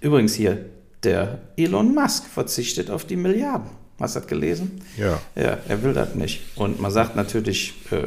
[0.00, 0.66] Übrigens hier,
[1.02, 3.70] der Elon Musk verzichtet auf die Milliarden.
[4.00, 4.82] Hast du das gelesen?
[4.96, 5.20] Ja.
[5.36, 6.40] Ja, er will das nicht.
[6.56, 8.02] Und man sagt natürlich, äh,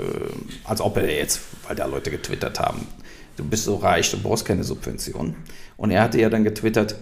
[0.66, 2.86] als ob er jetzt, weil da Leute getwittert haben,
[3.38, 5.36] du bist so reich, du brauchst keine Subventionen.
[5.78, 6.96] Und er hatte ja dann getwittert,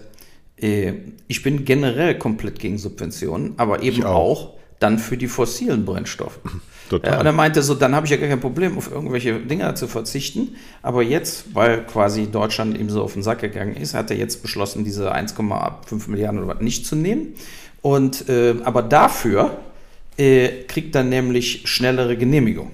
[0.56, 0.92] äh,
[1.26, 4.50] ich bin generell komplett gegen Subventionen, aber eben auch.
[4.50, 4.54] auch.
[4.78, 6.38] dann für die fossilen Brennstoffe.
[6.88, 7.14] Total.
[7.14, 9.74] Ja, und er meinte so, dann habe ich ja gar kein Problem, auf irgendwelche Dinge
[9.74, 10.54] zu verzichten.
[10.82, 14.42] Aber jetzt, weil quasi Deutschland ihm so auf den Sack gegangen ist, hat er jetzt
[14.42, 17.34] beschlossen, diese 1,5 Milliarden oder was nicht zu nehmen
[17.86, 19.58] und, äh, aber dafür
[20.16, 22.72] äh, kriegt er nämlich schnellere Genehmigung.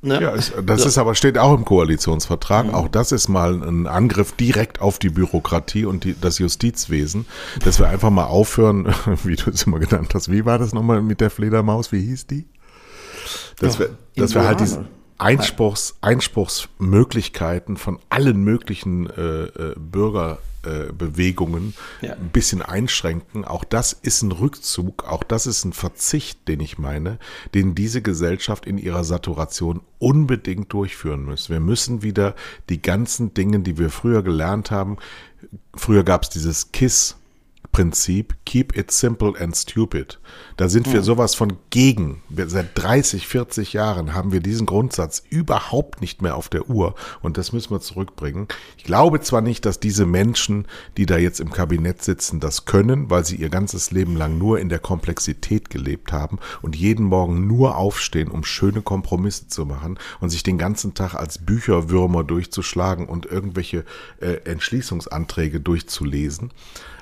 [0.00, 0.18] Ne?
[0.22, 0.88] Ja, es, das so.
[0.88, 2.68] ist aber steht auch im Koalitionsvertrag.
[2.68, 2.74] Mhm.
[2.74, 7.26] Auch das ist mal ein Angriff direkt auf die Bürokratie und die, das Justizwesen,
[7.62, 10.30] dass wir einfach mal aufhören, wie du es immer genannt hast.
[10.32, 11.92] Wie war das nochmal mit der Fledermaus?
[11.92, 12.46] Wie hieß die?
[13.58, 14.86] Dass ja, wir, dass wir halt diese
[15.18, 22.12] Einspruchs, Einspruchsmöglichkeiten von allen möglichen äh, äh, Bürgerbewegungen äh, ja.
[22.14, 23.44] ein bisschen einschränken.
[23.44, 27.18] Auch das ist ein Rückzug, auch das ist ein Verzicht, den ich meine,
[27.54, 31.48] den diese Gesellschaft in ihrer Saturation unbedingt durchführen muss.
[31.48, 32.34] Wir müssen wieder
[32.68, 34.98] die ganzen Dinge, die wir früher gelernt haben,
[35.76, 37.16] früher gab es dieses KISS,
[37.74, 40.20] Prinzip, keep it simple and stupid.
[40.56, 42.22] Da sind wir sowas von gegen.
[42.28, 46.94] Wir, seit 30, 40 Jahren haben wir diesen Grundsatz überhaupt nicht mehr auf der Uhr
[47.22, 48.46] und das müssen wir zurückbringen.
[48.76, 53.10] Ich glaube zwar nicht, dass diese Menschen, die da jetzt im Kabinett sitzen, das können,
[53.10, 57.48] weil sie ihr ganzes Leben lang nur in der Komplexität gelebt haben und jeden Morgen
[57.48, 63.08] nur aufstehen, um schöne Kompromisse zu machen und sich den ganzen Tag als Bücherwürmer durchzuschlagen
[63.08, 63.84] und irgendwelche
[64.20, 66.52] äh, Entschließungsanträge durchzulesen.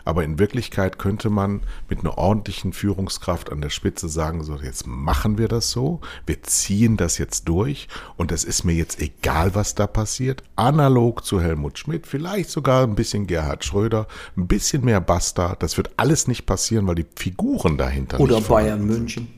[0.05, 4.87] Aber in Wirklichkeit könnte man mit einer ordentlichen Führungskraft an der Spitze sagen, so jetzt
[4.87, 9.55] machen wir das so, wir ziehen das jetzt durch und es ist mir jetzt egal,
[9.55, 10.43] was da passiert.
[10.57, 15.57] Analog zu Helmut Schmidt, vielleicht sogar ein bisschen Gerhard Schröder, ein bisschen mehr Basta.
[15.59, 19.29] Das wird alles nicht passieren, weil die Figuren dahinter Oder Bayern München.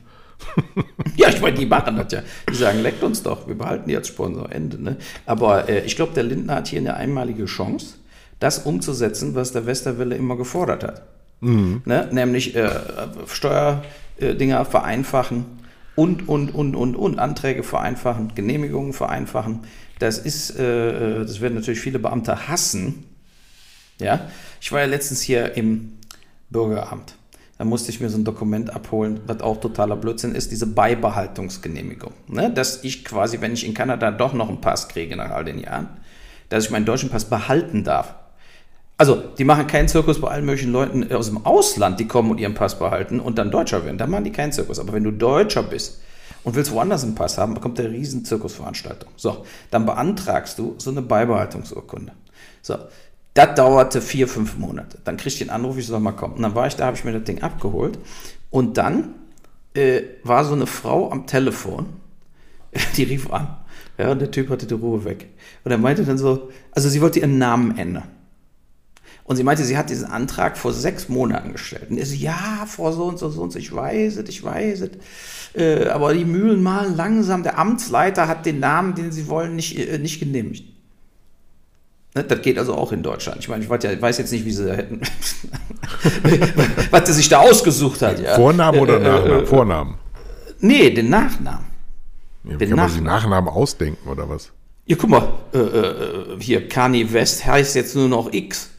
[1.15, 2.21] ja, ich meine, die machen das ja.
[2.49, 4.81] Die sagen, leckt uns doch, wir behalten die als Sponsor, Ende.
[4.81, 4.97] Ne?
[5.25, 7.95] Aber äh, ich glaube, der Lindner hat hier eine einmalige Chance
[8.39, 11.14] das umzusetzen, was der Westerwelle immer gefordert hat.
[11.45, 11.83] Mhm.
[11.85, 12.09] Ne?
[12.11, 12.69] Nämlich äh,
[13.27, 15.45] Steuerdinger vereinfachen
[15.95, 19.59] und, und, und, und, und Anträge vereinfachen, Genehmigungen vereinfachen.
[19.99, 23.05] Das ist, äh, das werden natürlich viele Beamte hassen.
[23.99, 24.27] Ja,
[24.59, 25.93] ich war ja letztens hier im
[26.49, 27.15] Bürgeramt.
[27.59, 32.11] Da musste ich mir so ein Dokument abholen, was auch totaler Blödsinn ist, diese Beibehaltungsgenehmigung.
[32.27, 32.51] Ne?
[32.51, 35.59] Dass ich quasi, wenn ich in Kanada doch noch einen Pass kriege nach all den
[35.59, 35.87] Jahren,
[36.49, 38.15] dass ich meinen deutschen Pass behalten darf.
[38.97, 42.39] Also, die machen keinen Zirkus bei allen möglichen Leuten aus dem Ausland, die kommen und
[42.39, 43.97] ihren Pass behalten und dann Deutscher werden.
[43.97, 44.79] Da machen die keinen Zirkus.
[44.79, 46.01] Aber wenn du Deutscher bist
[46.43, 49.09] und willst woanders einen Pass haben, bekommt der riesen Zirkusveranstaltung.
[49.17, 52.13] So, dann beantragst du so eine Beibehaltungsurkunde.
[52.61, 52.77] So,
[53.33, 54.97] das dauerte vier, fünf Monate.
[55.03, 56.35] Dann kriegst ich den Anruf, ich soll mal kommen.
[56.35, 57.99] Und dann war ich da, habe ich mir das Ding abgeholt.
[58.49, 59.15] Und dann
[59.73, 61.87] äh, war so eine Frau am Telefon,
[62.95, 63.57] die rief an.
[63.97, 65.27] Ja, und der Typ hatte die Ruhe weg.
[65.65, 68.14] Und er meinte dann so, also sie wollte ihren Namen ändern.
[69.25, 71.89] Und sie meinte, sie hat diesen Antrag vor sechs Monaten gestellt.
[71.89, 74.43] Und er so, ja, Frau so und so, so und so, ich weiß es, ich
[74.43, 75.59] weiß es.
[75.59, 77.41] Äh, aber die Mühlen malen langsam.
[77.41, 80.65] Der Amtsleiter hat den Namen, den sie wollen, nicht, äh, nicht genehmigt.
[82.13, 83.39] Ne, das geht also auch in Deutschland.
[83.39, 85.01] Ich meine, ich weiß jetzt nicht, wie sie hätten,
[86.91, 88.19] was sie sich da ausgesucht hat.
[88.19, 88.35] Ja.
[88.35, 89.43] Vornamen oder äh, äh Nachnamen?
[89.43, 89.95] Äh, Vornamen.
[90.59, 91.65] Nee, den Nachnamen.
[92.43, 92.77] Ja, den kann Nachnamen.
[92.77, 94.51] man sich Nachnamen ausdenken oder was?
[94.85, 98.69] Ja, guck mal, äh, hier, Kanye West heißt jetzt nur noch X.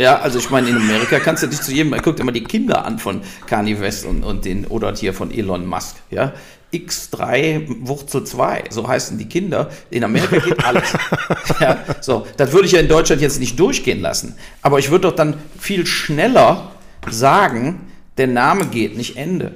[0.00, 2.42] Ja, also ich meine, in Amerika kannst du dich zu jedem, guck dir mal die
[2.42, 6.32] Kinder an von Kanye West und, und den, oder hier von Elon Musk, ja.
[6.72, 9.68] X3 Wurzel 2, so heißen die Kinder.
[9.90, 10.94] In Amerika geht alles.
[11.60, 14.36] ja, so, das würde ich ja in Deutschland jetzt nicht durchgehen lassen.
[14.62, 16.70] Aber ich würde doch dann viel schneller
[17.10, 19.52] sagen, der Name geht nicht Ende.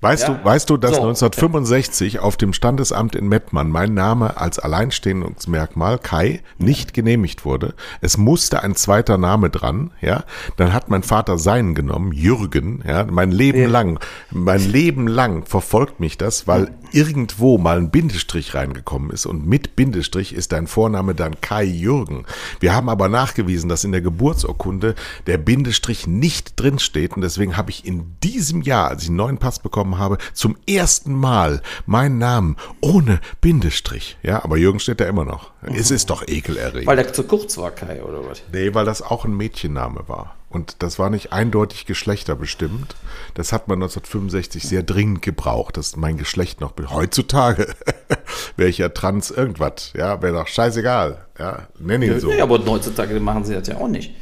[0.00, 0.34] Weißt ja.
[0.34, 1.02] du, weißt du, dass so.
[1.02, 7.74] 1965 auf dem Standesamt in Mettmann mein Name als Alleinstehungsmerkmal Kai nicht genehmigt wurde?
[8.00, 10.22] Es musste ein zweiter Name dran, ja?
[10.56, 13.06] Dann hat mein Vater seinen genommen, Jürgen, ja?
[13.10, 13.68] Mein Leben ja.
[13.68, 13.98] lang,
[14.30, 19.74] mein Leben lang verfolgt mich das, weil irgendwo mal ein Bindestrich reingekommen ist und mit
[19.74, 22.24] Bindestrich ist dein Vorname dann Kai Jürgen.
[22.60, 24.94] Wir haben aber nachgewiesen, dass in der Geburtsurkunde
[25.26, 29.38] der Bindestrich nicht drinsteht und deswegen habe ich in diesem Jahr, als ich einen neuen
[29.38, 34.18] Pass bekommen habe, zum ersten Mal meinen Namen ohne Bindestrich.
[34.22, 35.52] Ja, aber Jürgen steht da immer noch.
[35.62, 36.86] Es ist doch ekelerregend.
[36.86, 38.42] Weil der zu kurz war, Kai, oder was?
[38.52, 40.34] Nee, weil das auch ein Mädchenname war.
[40.50, 42.96] Und das war nicht eindeutig geschlechterbestimmt.
[43.34, 46.72] Das hat man 1965 sehr dringend gebraucht, dass mein Geschlecht noch.
[46.90, 47.74] Heutzutage
[48.56, 49.92] wäre ich ja trans irgendwas.
[49.94, 51.26] Ja, wäre doch scheißegal.
[51.38, 52.32] Ja, nenn ihn so.
[52.32, 54.14] Ja, aber heutzutage machen sie das ja auch nicht.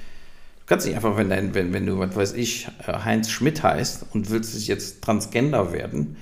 [0.67, 3.63] Du kannst nicht einfach, wenn, dein, wenn, wenn du, was weiß ich, äh, Heinz Schmidt
[3.63, 6.17] heißt und willst jetzt Transgender werden,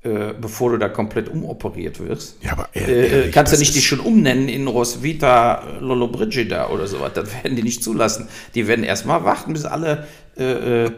[0.00, 2.42] äh, bevor du da komplett umoperiert wirst.
[2.42, 7.12] Ja, aber ehrlich, äh, kannst du nicht dich schon umnennen in Rosvita Lollobrigida oder sowas.
[7.12, 8.26] Das werden die nicht zulassen.
[8.54, 10.06] Die werden erstmal warten, bis alle
[10.38, 10.90] äh, äh,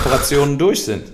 [0.00, 1.04] Operationen durch sind.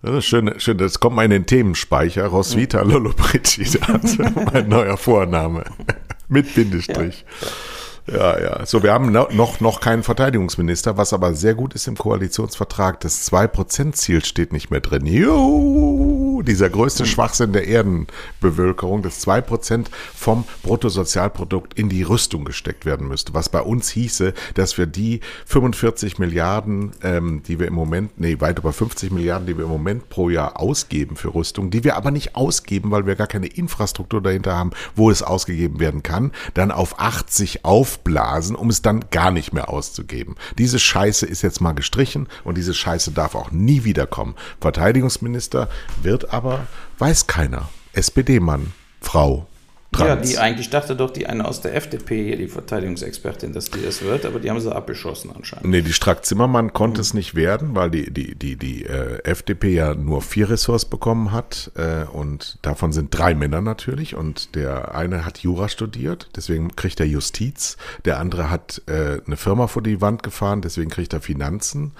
[0.00, 0.78] Das ist schön, schön.
[0.78, 2.24] Das kommt mal in den Themenspeicher.
[2.24, 4.00] Rosvita Lollobrigida,
[4.52, 5.64] mein neuer Vorname.
[6.28, 7.26] Mit Bindestrich.
[7.42, 7.46] Ja.
[7.46, 7.52] Ja,
[8.10, 8.66] ja.
[8.66, 13.00] So, wir haben noch, noch keinen Verteidigungsminister, was aber sehr gut ist im Koalitionsvertrag.
[13.00, 15.06] Das 2%-Ziel steht nicht mehr drin.
[15.06, 22.44] Jo, uh, dieser größte Schwachsinn der Erdenbevölkerung, dass zwei Prozent vom Bruttosozialprodukt in die Rüstung
[22.44, 23.34] gesteckt werden müsste.
[23.34, 28.40] Was bei uns hieße, dass wir die 45 Milliarden, ähm, die wir im Moment, nee,
[28.40, 31.96] weit über 50 Milliarden, die wir im Moment pro Jahr ausgeben für Rüstung, die wir
[31.96, 36.32] aber nicht ausgeben, weil wir gar keine Infrastruktur dahinter haben, wo es ausgegeben werden kann,
[36.54, 37.64] dann auf 80
[37.98, 40.36] aufblasen, um es dann gar nicht mehr auszugeben.
[40.56, 44.34] Diese Scheiße ist jetzt mal gestrichen und diese Scheiße darf auch nie wiederkommen.
[44.60, 45.68] Verteidigungsminister
[46.02, 46.66] wird aber,
[46.98, 47.68] weiß keiner.
[47.92, 49.47] SPD-Mann, Frau,
[49.90, 50.08] Trans.
[50.08, 53.82] Ja, die eigentlich dachte doch die eine aus der FDP hier, die Verteidigungsexpertin, dass die
[53.82, 55.66] das wird, aber die haben sie abgeschossen anscheinend.
[55.66, 57.02] Nee, die Strack-Zimmermann konnte mhm.
[57.02, 61.32] es nicht werden, weil die, die, die, die äh, FDP ja nur vier Ressorts bekommen
[61.32, 66.76] hat äh, und davon sind drei Männer natürlich und der eine hat Jura studiert, deswegen
[66.76, 71.14] kriegt er Justiz, der andere hat äh, eine Firma vor die Wand gefahren, deswegen kriegt
[71.14, 71.92] er Finanzen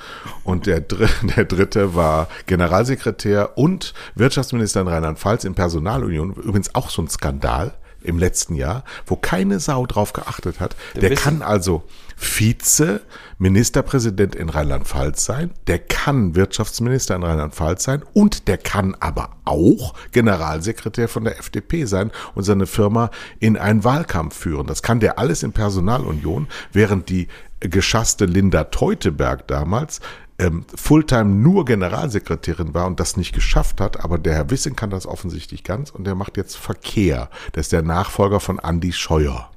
[0.45, 6.91] und der, Dr der dritte war Generalsekretär und Wirtschaftsminister in Rheinland-Pfalz in Personalunion, übrigens auch
[6.91, 10.77] so ein Skandal im letzten Jahr, wo keine Sau drauf geachtet hat.
[10.95, 11.83] Der, der kann also
[12.17, 19.95] Vize-Ministerpräsident in Rheinland-Pfalz sein, der kann Wirtschaftsminister in Rheinland-Pfalz sein und der kann aber auch
[20.13, 24.67] Generalsekretär von der FDP sein und seine Firma in einen Wahlkampf führen.
[24.67, 27.29] Das kann der alles in Personalunion, während die
[27.61, 30.01] geschasste Linda Teuteberg damals
[30.39, 34.91] ähm, Fulltime nur Generalsekretärin war und das nicht geschafft hat, aber der Herr Wissing kann
[34.91, 37.29] das offensichtlich ganz und der macht jetzt Verkehr.
[37.55, 39.51] Der ist der Nachfolger von Andy Scheuer.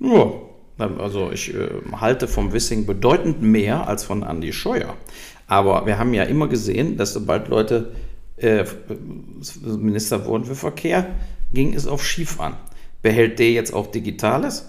[0.00, 0.32] Ja,
[0.78, 1.68] also ich äh,
[2.00, 4.96] halte vom Wissing bedeutend mehr als von Andy Scheuer.
[5.46, 7.94] Aber wir haben ja immer gesehen, dass sobald Leute
[8.38, 8.64] äh,
[9.62, 11.06] Minister wurden für Verkehr,
[11.52, 12.56] ging es auf Schief an.
[13.02, 14.66] Behält der jetzt auch Digitales?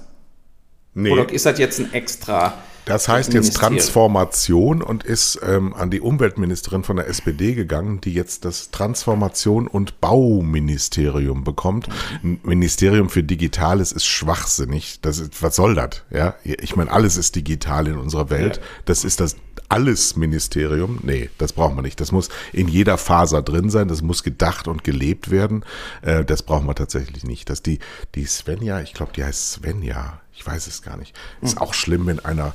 [0.94, 1.12] Nee.
[1.12, 2.54] Oder ist das jetzt ein extra
[2.86, 8.14] das heißt jetzt Transformation und ist ähm, an die Umweltministerin von der SPD gegangen, die
[8.14, 11.88] jetzt das Transformation und Bauministerium bekommt.
[12.24, 15.00] Ein Ministerium für Digitales ist schwachsinnig.
[15.02, 16.04] Das ist, was soll das?
[16.12, 18.60] Ja, ich meine, alles ist digital in unserer Welt.
[18.86, 19.36] Das ist das
[19.74, 21.00] alles Ministerium.
[21.04, 22.00] Nee, das brauchen wir nicht.
[22.00, 23.88] Das muss in jeder Faser drin sein.
[23.88, 25.66] Das muss gedacht und gelebt werden.
[26.02, 27.50] Äh, das brauchen wir tatsächlich nicht.
[27.50, 27.80] Dass die,
[28.16, 31.16] die Svenja, ich glaube, die heißt Svenja ich weiß es gar nicht.
[31.42, 32.54] Ist auch schlimm, wenn einer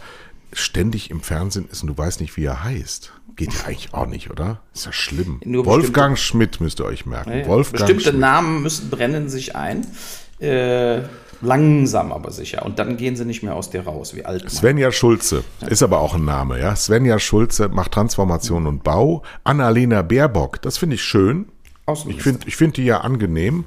[0.53, 3.13] ständig im Fernsehen ist und du weißt nicht, wie er heißt.
[3.37, 4.61] Geht ja eigentlich auch nicht, oder?
[4.75, 5.41] Ist ja schlimm.
[5.45, 7.39] Nur Wolfgang Schmidt müsst ihr euch merken.
[7.39, 8.21] Ja, Wolfgang bestimmte Schmidt.
[8.21, 9.87] Namen müssen brennen sich ein.
[10.41, 11.03] Äh,
[11.41, 12.65] langsam aber sicher.
[12.65, 14.51] Und dann gehen sie nicht mehr aus dir raus, wie alt.
[14.51, 16.75] Svenja Schulze ist aber auch ein Name, ja.
[16.75, 19.23] Svenja Schulze macht Transformation und Bau.
[19.45, 21.47] Annalena Baerbock, das finde ich schön.
[22.07, 23.65] Ich finde ich find die ja angenehm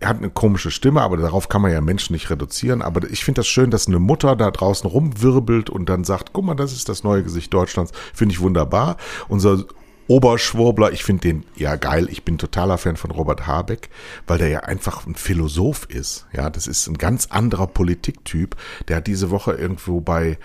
[0.00, 2.82] er hat eine komische Stimme, aber darauf kann man ja Menschen nicht reduzieren.
[2.82, 6.44] Aber ich finde das schön, dass eine Mutter da draußen rumwirbelt und dann sagt, guck
[6.44, 7.92] mal, das ist das neue Gesicht Deutschlands.
[8.14, 8.96] Finde ich wunderbar.
[9.28, 9.64] Unser
[10.08, 12.08] Oberschwurbler, ich finde den ja geil.
[12.10, 13.90] Ich bin totaler Fan von Robert Habeck,
[14.26, 16.26] weil der ja einfach ein Philosoph ist.
[16.32, 18.56] Ja, das ist ein ganz anderer Politiktyp.
[18.88, 20.38] Der hat diese Woche irgendwo bei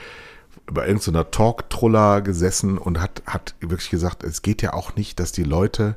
[0.67, 5.31] bei irgendeiner Talk-Truller gesessen und hat, hat wirklich gesagt, es geht ja auch nicht, dass
[5.31, 5.95] die Leute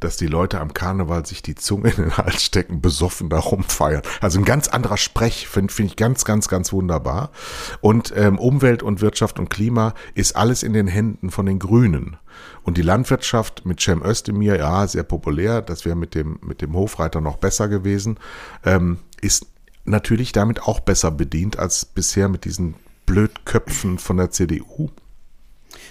[0.00, 4.02] dass die Leute am Karneval sich die Zunge in den Hals stecken, besoffen da rumfeiern.
[4.20, 7.30] Also ein ganz anderer Sprech, finde find ich ganz, ganz, ganz wunderbar.
[7.80, 12.16] Und ähm, Umwelt und Wirtschaft und Klima ist alles in den Händen von den Grünen.
[12.62, 16.74] Und die Landwirtschaft mit Cem Özdemir, ja, sehr populär, das wäre mit dem, mit dem
[16.74, 18.18] Hofreiter noch besser gewesen,
[18.64, 19.46] ähm, ist
[19.84, 22.74] natürlich damit auch besser bedient als bisher mit diesen
[23.06, 24.90] Blödköpfen von der CDU.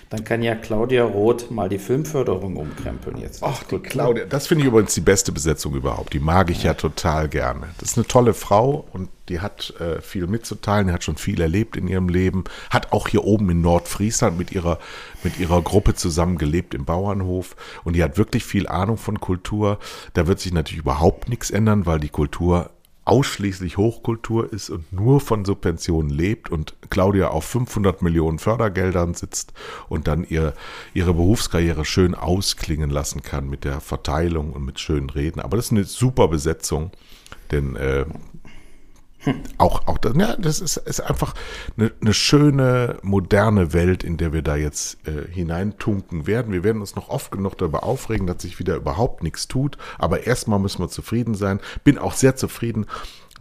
[0.10, 3.44] Dann kann ja Claudia Roth mal die Filmförderung umkrempeln jetzt.
[3.44, 6.14] Ach, die Claudia, das finde ich übrigens die beste Besetzung überhaupt.
[6.14, 6.72] Die mag ich ja.
[6.72, 7.68] ja total gerne.
[7.78, 11.40] Das ist eine tolle Frau und die hat äh, viel mitzuteilen, die hat schon viel
[11.40, 14.80] erlebt in ihrem Leben, hat auch hier oben in Nordfriesland mit ihrer,
[15.24, 19.78] mit ihrer Gruppe zusammen gelebt im Bauernhof und die hat wirklich viel Ahnung von Kultur.
[20.16, 22.72] Da wird sich natürlich überhaupt nichts ändern, weil die Kultur
[23.10, 29.52] ausschließlich Hochkultur ist und nur von Subventionen lebt und Claudia auf 500 Millionen Fördergeldern sitzt
[29.88, 30.54] und dann ihr,
[30.94, 35.40] ihre Berufskarriere schön ausklingen lassen kann mit der Verteilung und mit schönen Reden.
[35.40, 36.92] Aber das ist eine super Besetzung,
[37.50, 38.06] denn äh,
[39.58, 41.34] auch, auch das, ja, das ist, ist einfach
[41.78, 46.54] eine, eine, schöne, moderne Welt, in der wir da jetzt äh, hineintunken werden.
[46.54, 49.78] Wir werden uns noch oft genug darüber aufregen, dass sich wieder überhaupt nichts tut.
[49.98, 51.60] Aber erstmal müssen wir zufrieden sein.
[51.84, 52.86] Bin auch sehr zufrieden,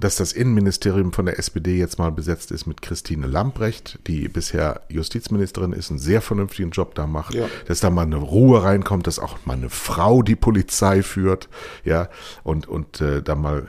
[0.00, 4.82] dass das Innenministerium von der SPD jetzt mal besetzt ist mit Christine Lambrecht, die bisher
[4.88, 7.46] Justizministerin ist, einen sehr vernünftigen Job da macht, Ja.
[7.66, 11.48] dass da mal eine Ruhe reinkommt, dass auch mal eine Frau die Polizei führt,
[11.84, 12.08] ja,
[12.44, 13.68] und, und äh, da mal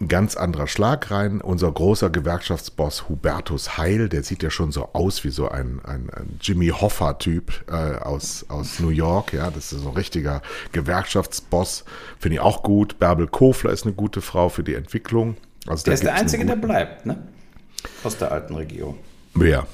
[0.00, 1.40] ein ganz anderer Schlag rein.
[1.40, 6.10] Unser großer Gewerkschaftsboss Hubertus Heil, der sieht ja schon so aus wie so ein, ein,
[6.10, 10.42] ein Jimmy Hoffa-Typ äh, aus, aus New York, ja, das ist so ein richtiger
[10.72, 11.84] Gewerkschaftsboss,
[12.18, 12.98] finde ich auch gut.
[12.98, 15.36] Bärbel Kofler ist eine gute Frau für die Entwicklung.
[15.66, 17.16] Also Der ist der Einzige, der bleibt, ne?
[18.04, 18.98] Aus der alten Regierung.
[19.34, 19.66] Wer?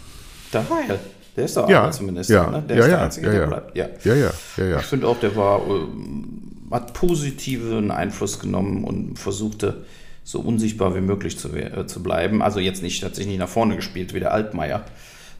[0.52, 0.98] Der Heil.
[1.36, 2.62] Der ist doch Ja, Arbeitsminister, ja, ne?
[2.68, 3.46] Der ja, ist der ja, Einzige, ja, der ja.
[3.46, 3.76] bleibt.
[3.76, 3.86] Ja.
[4.04, 4.80] Ja, ja, ja, ja.
[4.80, 9.84] Ich finde auch, der war, ähm, hat positiven Einfluss genommen und versuchte,
[10.24, 12.42] so unsichtbar wie möglich zu, äh, zu bleiben.
[12.42, 14.84] Also jetzt nicht, hat sich nicht nach vorne gespielt, wie der Altmaier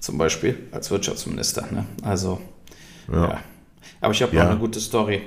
[0.00, 1.66] zum Beispiel als Wirtschaftsminister.
[1.70, 1.84] Ne?
[2.02, 2.40] Also,
[3.12, 3.38] ja.
[4.00, 4.44] Aber ich habe Ja.
[4.44, 5.22] noch eine gute Story.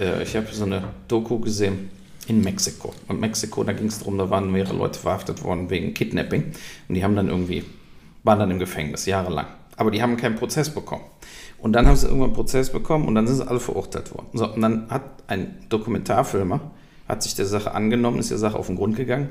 [0.00, 1.90] Äh, Ich habe so eine Doku gesehen
[2.26, 2.92] in Mexiko.
[3.08, 6.52] Und Mexiko, da ging es darum, da waren mehrere Leute verhaftet worden wegen Kidnapping.
[6.88, 7.64] Und die haben dann irgendwie,
[8.24, 9.46] waren dann im Gefängnis, jahrelang.
[9.76, 11.04] Aber die haben keinen Prozess bekommen.
[11.58, 14.26] Und dann haben sie irgendwann einen Prozess bekommen und dann sind sie alle verurteilt worden.
[14.34, 16.60] So, und dann hat ein Dokumentarfilmer,
[17.08, 19.30] hat sich der Sache angenommen, ist der Sache auf den Grund gegangen.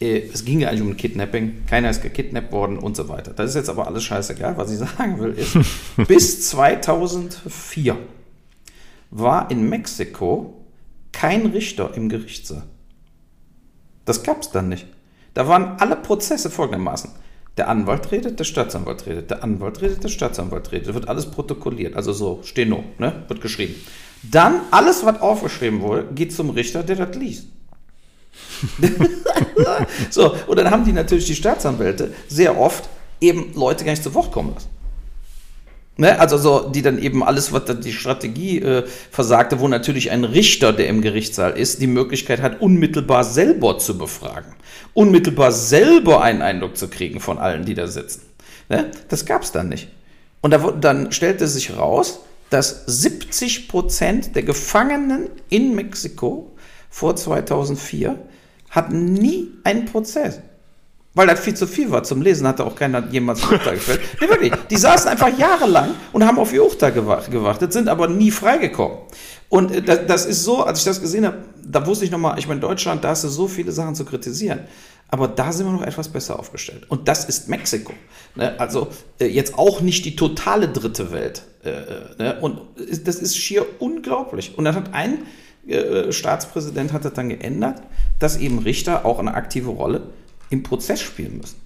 [0.00, 3.32] Äh, Es ging ja eigentlich um ein Kidnapping, keiner ist gekidnappt worden und so weiter.
[3.32, 4.56] Das ist jetzt aber alles scheißegal.
[4.56, 5.56] Was ich sagen will, ist,
[6.06, 7.96] bis 2004
[9.10, 10.54] war in Mexiko
[11.16, 12.64] kein Richter im Gerichtssaal.
[14.04, 14.86] Das gab es dann nicht.
[15.32, 17.10] Da waren alle Prozesse folgendermaßen.
[17.56, 20.92] Der Anwalt redet, der Staatsanwalt redet, der Anwalt redet, der Staatsanwalt redet.
[20.92, 23.24] wird alles protokolliert, also so, Steno, ne?
[23.28, 23.74] wird geschrieben.
[24.22, 27.46] Dann, alles, was aufgeschrieben wurde, geht zum Richter, der das liest.
[30.10, 32.90] so, und dann haben die natürlich die Staatsanwälte sehr oft
[33.22, 34.68] eben Leute gar nicht zu Wort kommen lassen.
[35.98, 40.10] Ne, also so, die dann eben alles, was da die Strategie äh, versagte, wo natürlich
[40.10, 44.54] ein Richter, der im Gerichtssaal ist, die Möglichkeit hat, unmittelbar selber zu befragen.
[44.92, 48.20] Unmittelbar selber einen Eindruck zu kriegen von allen, die da sitzen.
[48.68, 48.90] Ne?
[49.08, 49.88] Das gab es dann nicht.
[50.42, 52.20] Und da, wurde- dann stellte sich raus,
[52.50, 56.54] dass 70 Prozent der Gefangenen in Mexiko
[56.90, 58.18] vor 2004
[58.68, 60.40] hatten nie einen Prozess.
[61.16, 64.00] Weil das viel zu viel war zum Lesen, hatte auch keiner jemals Urteil gefällt.
[64.20, 64.52] Nee, wirklich.
[64.70, 68.98] Die saßen einfach jahrelang und haben auf ihr gewa- gewartet, sind aber nie freigekommen.
[69.48, 72.38] Und äh, das, das ist so, als ich das gesehen habe, da wusste ich nochmal,
[72.38, 74.60] ich meine, Deutschland, da hast du so viele Sachen zu kritisieren.
[75.08, 76.84] Aber da sind wir noch etwas besser aufgestellt.
[76.90, 77.94] Und das ist Mexiko.
[78.34, 78.54] Ne?
[78.60, 78.88] Also
[79.18, 81.44] äh, jetzt auch nicht die totale dritte Welt.
[81.64, 82.36] Äh, ne?
[82.42, 82.60] Und
[83.04, 84.58] das ist schier unglaublich.
[84.58, 85.18] Und dann hat ein
[86.10, 87.82] Staatspräsident hat das dann geändert,
[88.20, 90.02] dass eben Richter auch eine aktive Rolle
[90.50, 91.56] im Prozess spielen müssen.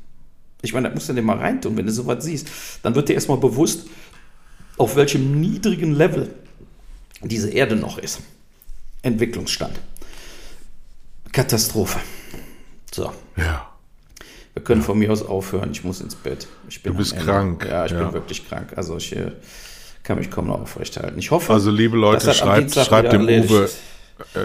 [0.62, 2.49] Ich meine, da musst du dir mal reintun, wenn du sowas siehst.
[2.83, 3.87] Dann wird dir erstmal bewusst,
[4.76, 6.35] auf welchem niedrigen Level
[7.22, 8.20] diese Erde noch ist.
[9.03, 9.78] Entwicklungsstand.
[11.33, 11.99] Katastrophe.
[12.93, 13.68] So, Ja.
[14.55, 15.70] wir können von mir aus aufhören.
[15.72, 16.47] Ich muss ins Bett.
[16.68, 18.03] Ich bin Du bist krank, Ja, ich ja.
[18.03, 18.72] bin wirklich krank.
[18.76, 19.33] Also ich äh,
[20.03, 21.18] kann mich kaum noch aufrechthalten.
[21.18, 23.70] Ich hoffe, Also liebe Leute, das schreibt, schreibt dem erledigt Uwe,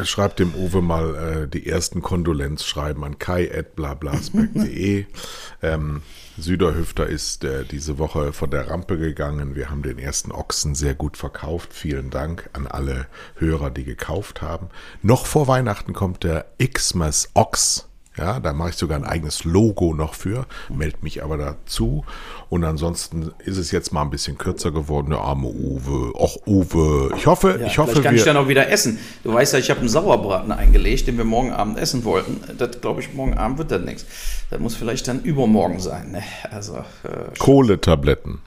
[0.04, 5.06] schreibt dem Uwe mal äh, die ersten Kondolenzschreiben an kai.blablasberg.de.
[5.62, 6.02] ähm,
[6.38, 9.56] Süderhüfter ist äh, diese Woche von der Rampe gegangen.
[9.56, 11.74] Wir haben den ersten Ochsen sehr gut verkauft.
[11.74, 14.70] Vielen Dank an alle Hörer, die gekauft haben.
[15.02, 17.88] Noch vor Weihnachten kommt der Xmas Ochs.
[18.18, 22.06] Ja, da mache ich sogar ein eigenes Logo noch für, melde mich aber dazu.
[22.50, 26.14] Und ansonsten ist es jetzt mal ein bisschen kürzer geworden, der arme Uwe.
[26.16, 27.14] Och, Uwe.
[27.18, 29.00] Ich hoffe, Ja, ich hoffe, vielleicht kann wir, ich dann auch wieder essen.
[29.24, 32.42] Du weißt ja, ich habe einen Sauerbraten eingelegt, den wir morgen Abend essen wollten.
[32.58, 34.06] Das glaube ich, morgen Abend wird das nichts.
[34.50, 36.12] Das muss vielleicht dann übermorgen sein.
[36.12, 36.24] Ne?
[36.50, 38.40] Also, äh, Kohletabletten.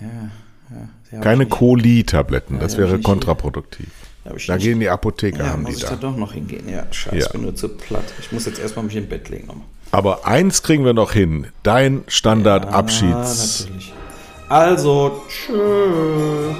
[0.00, 1.46] die hab Keine.
[1.46, 3.90] Koli-Tabletten, das wäre kontraproduktiv.
[4.36, 5.96] Ich Da gehen die Apotheker, Ja, haben muss die ich da da.
[5.96, 6.68] doch noch hingehen.
[6.68, 7.26] Ja, scheiße, Ja.
[7.26, 8.04] ich bin nur zu platt.
[8.20, 9.48] Ich muss jetzt erstmal mich im Bett legen.
[9.90, 11.48] Aber eins kriegen wir noch hin.
[11.64, 13.60] Dein Standardabschieds.
[13.66, 13.92] natürlich.
[14.48, 16.56] Also, tschüss.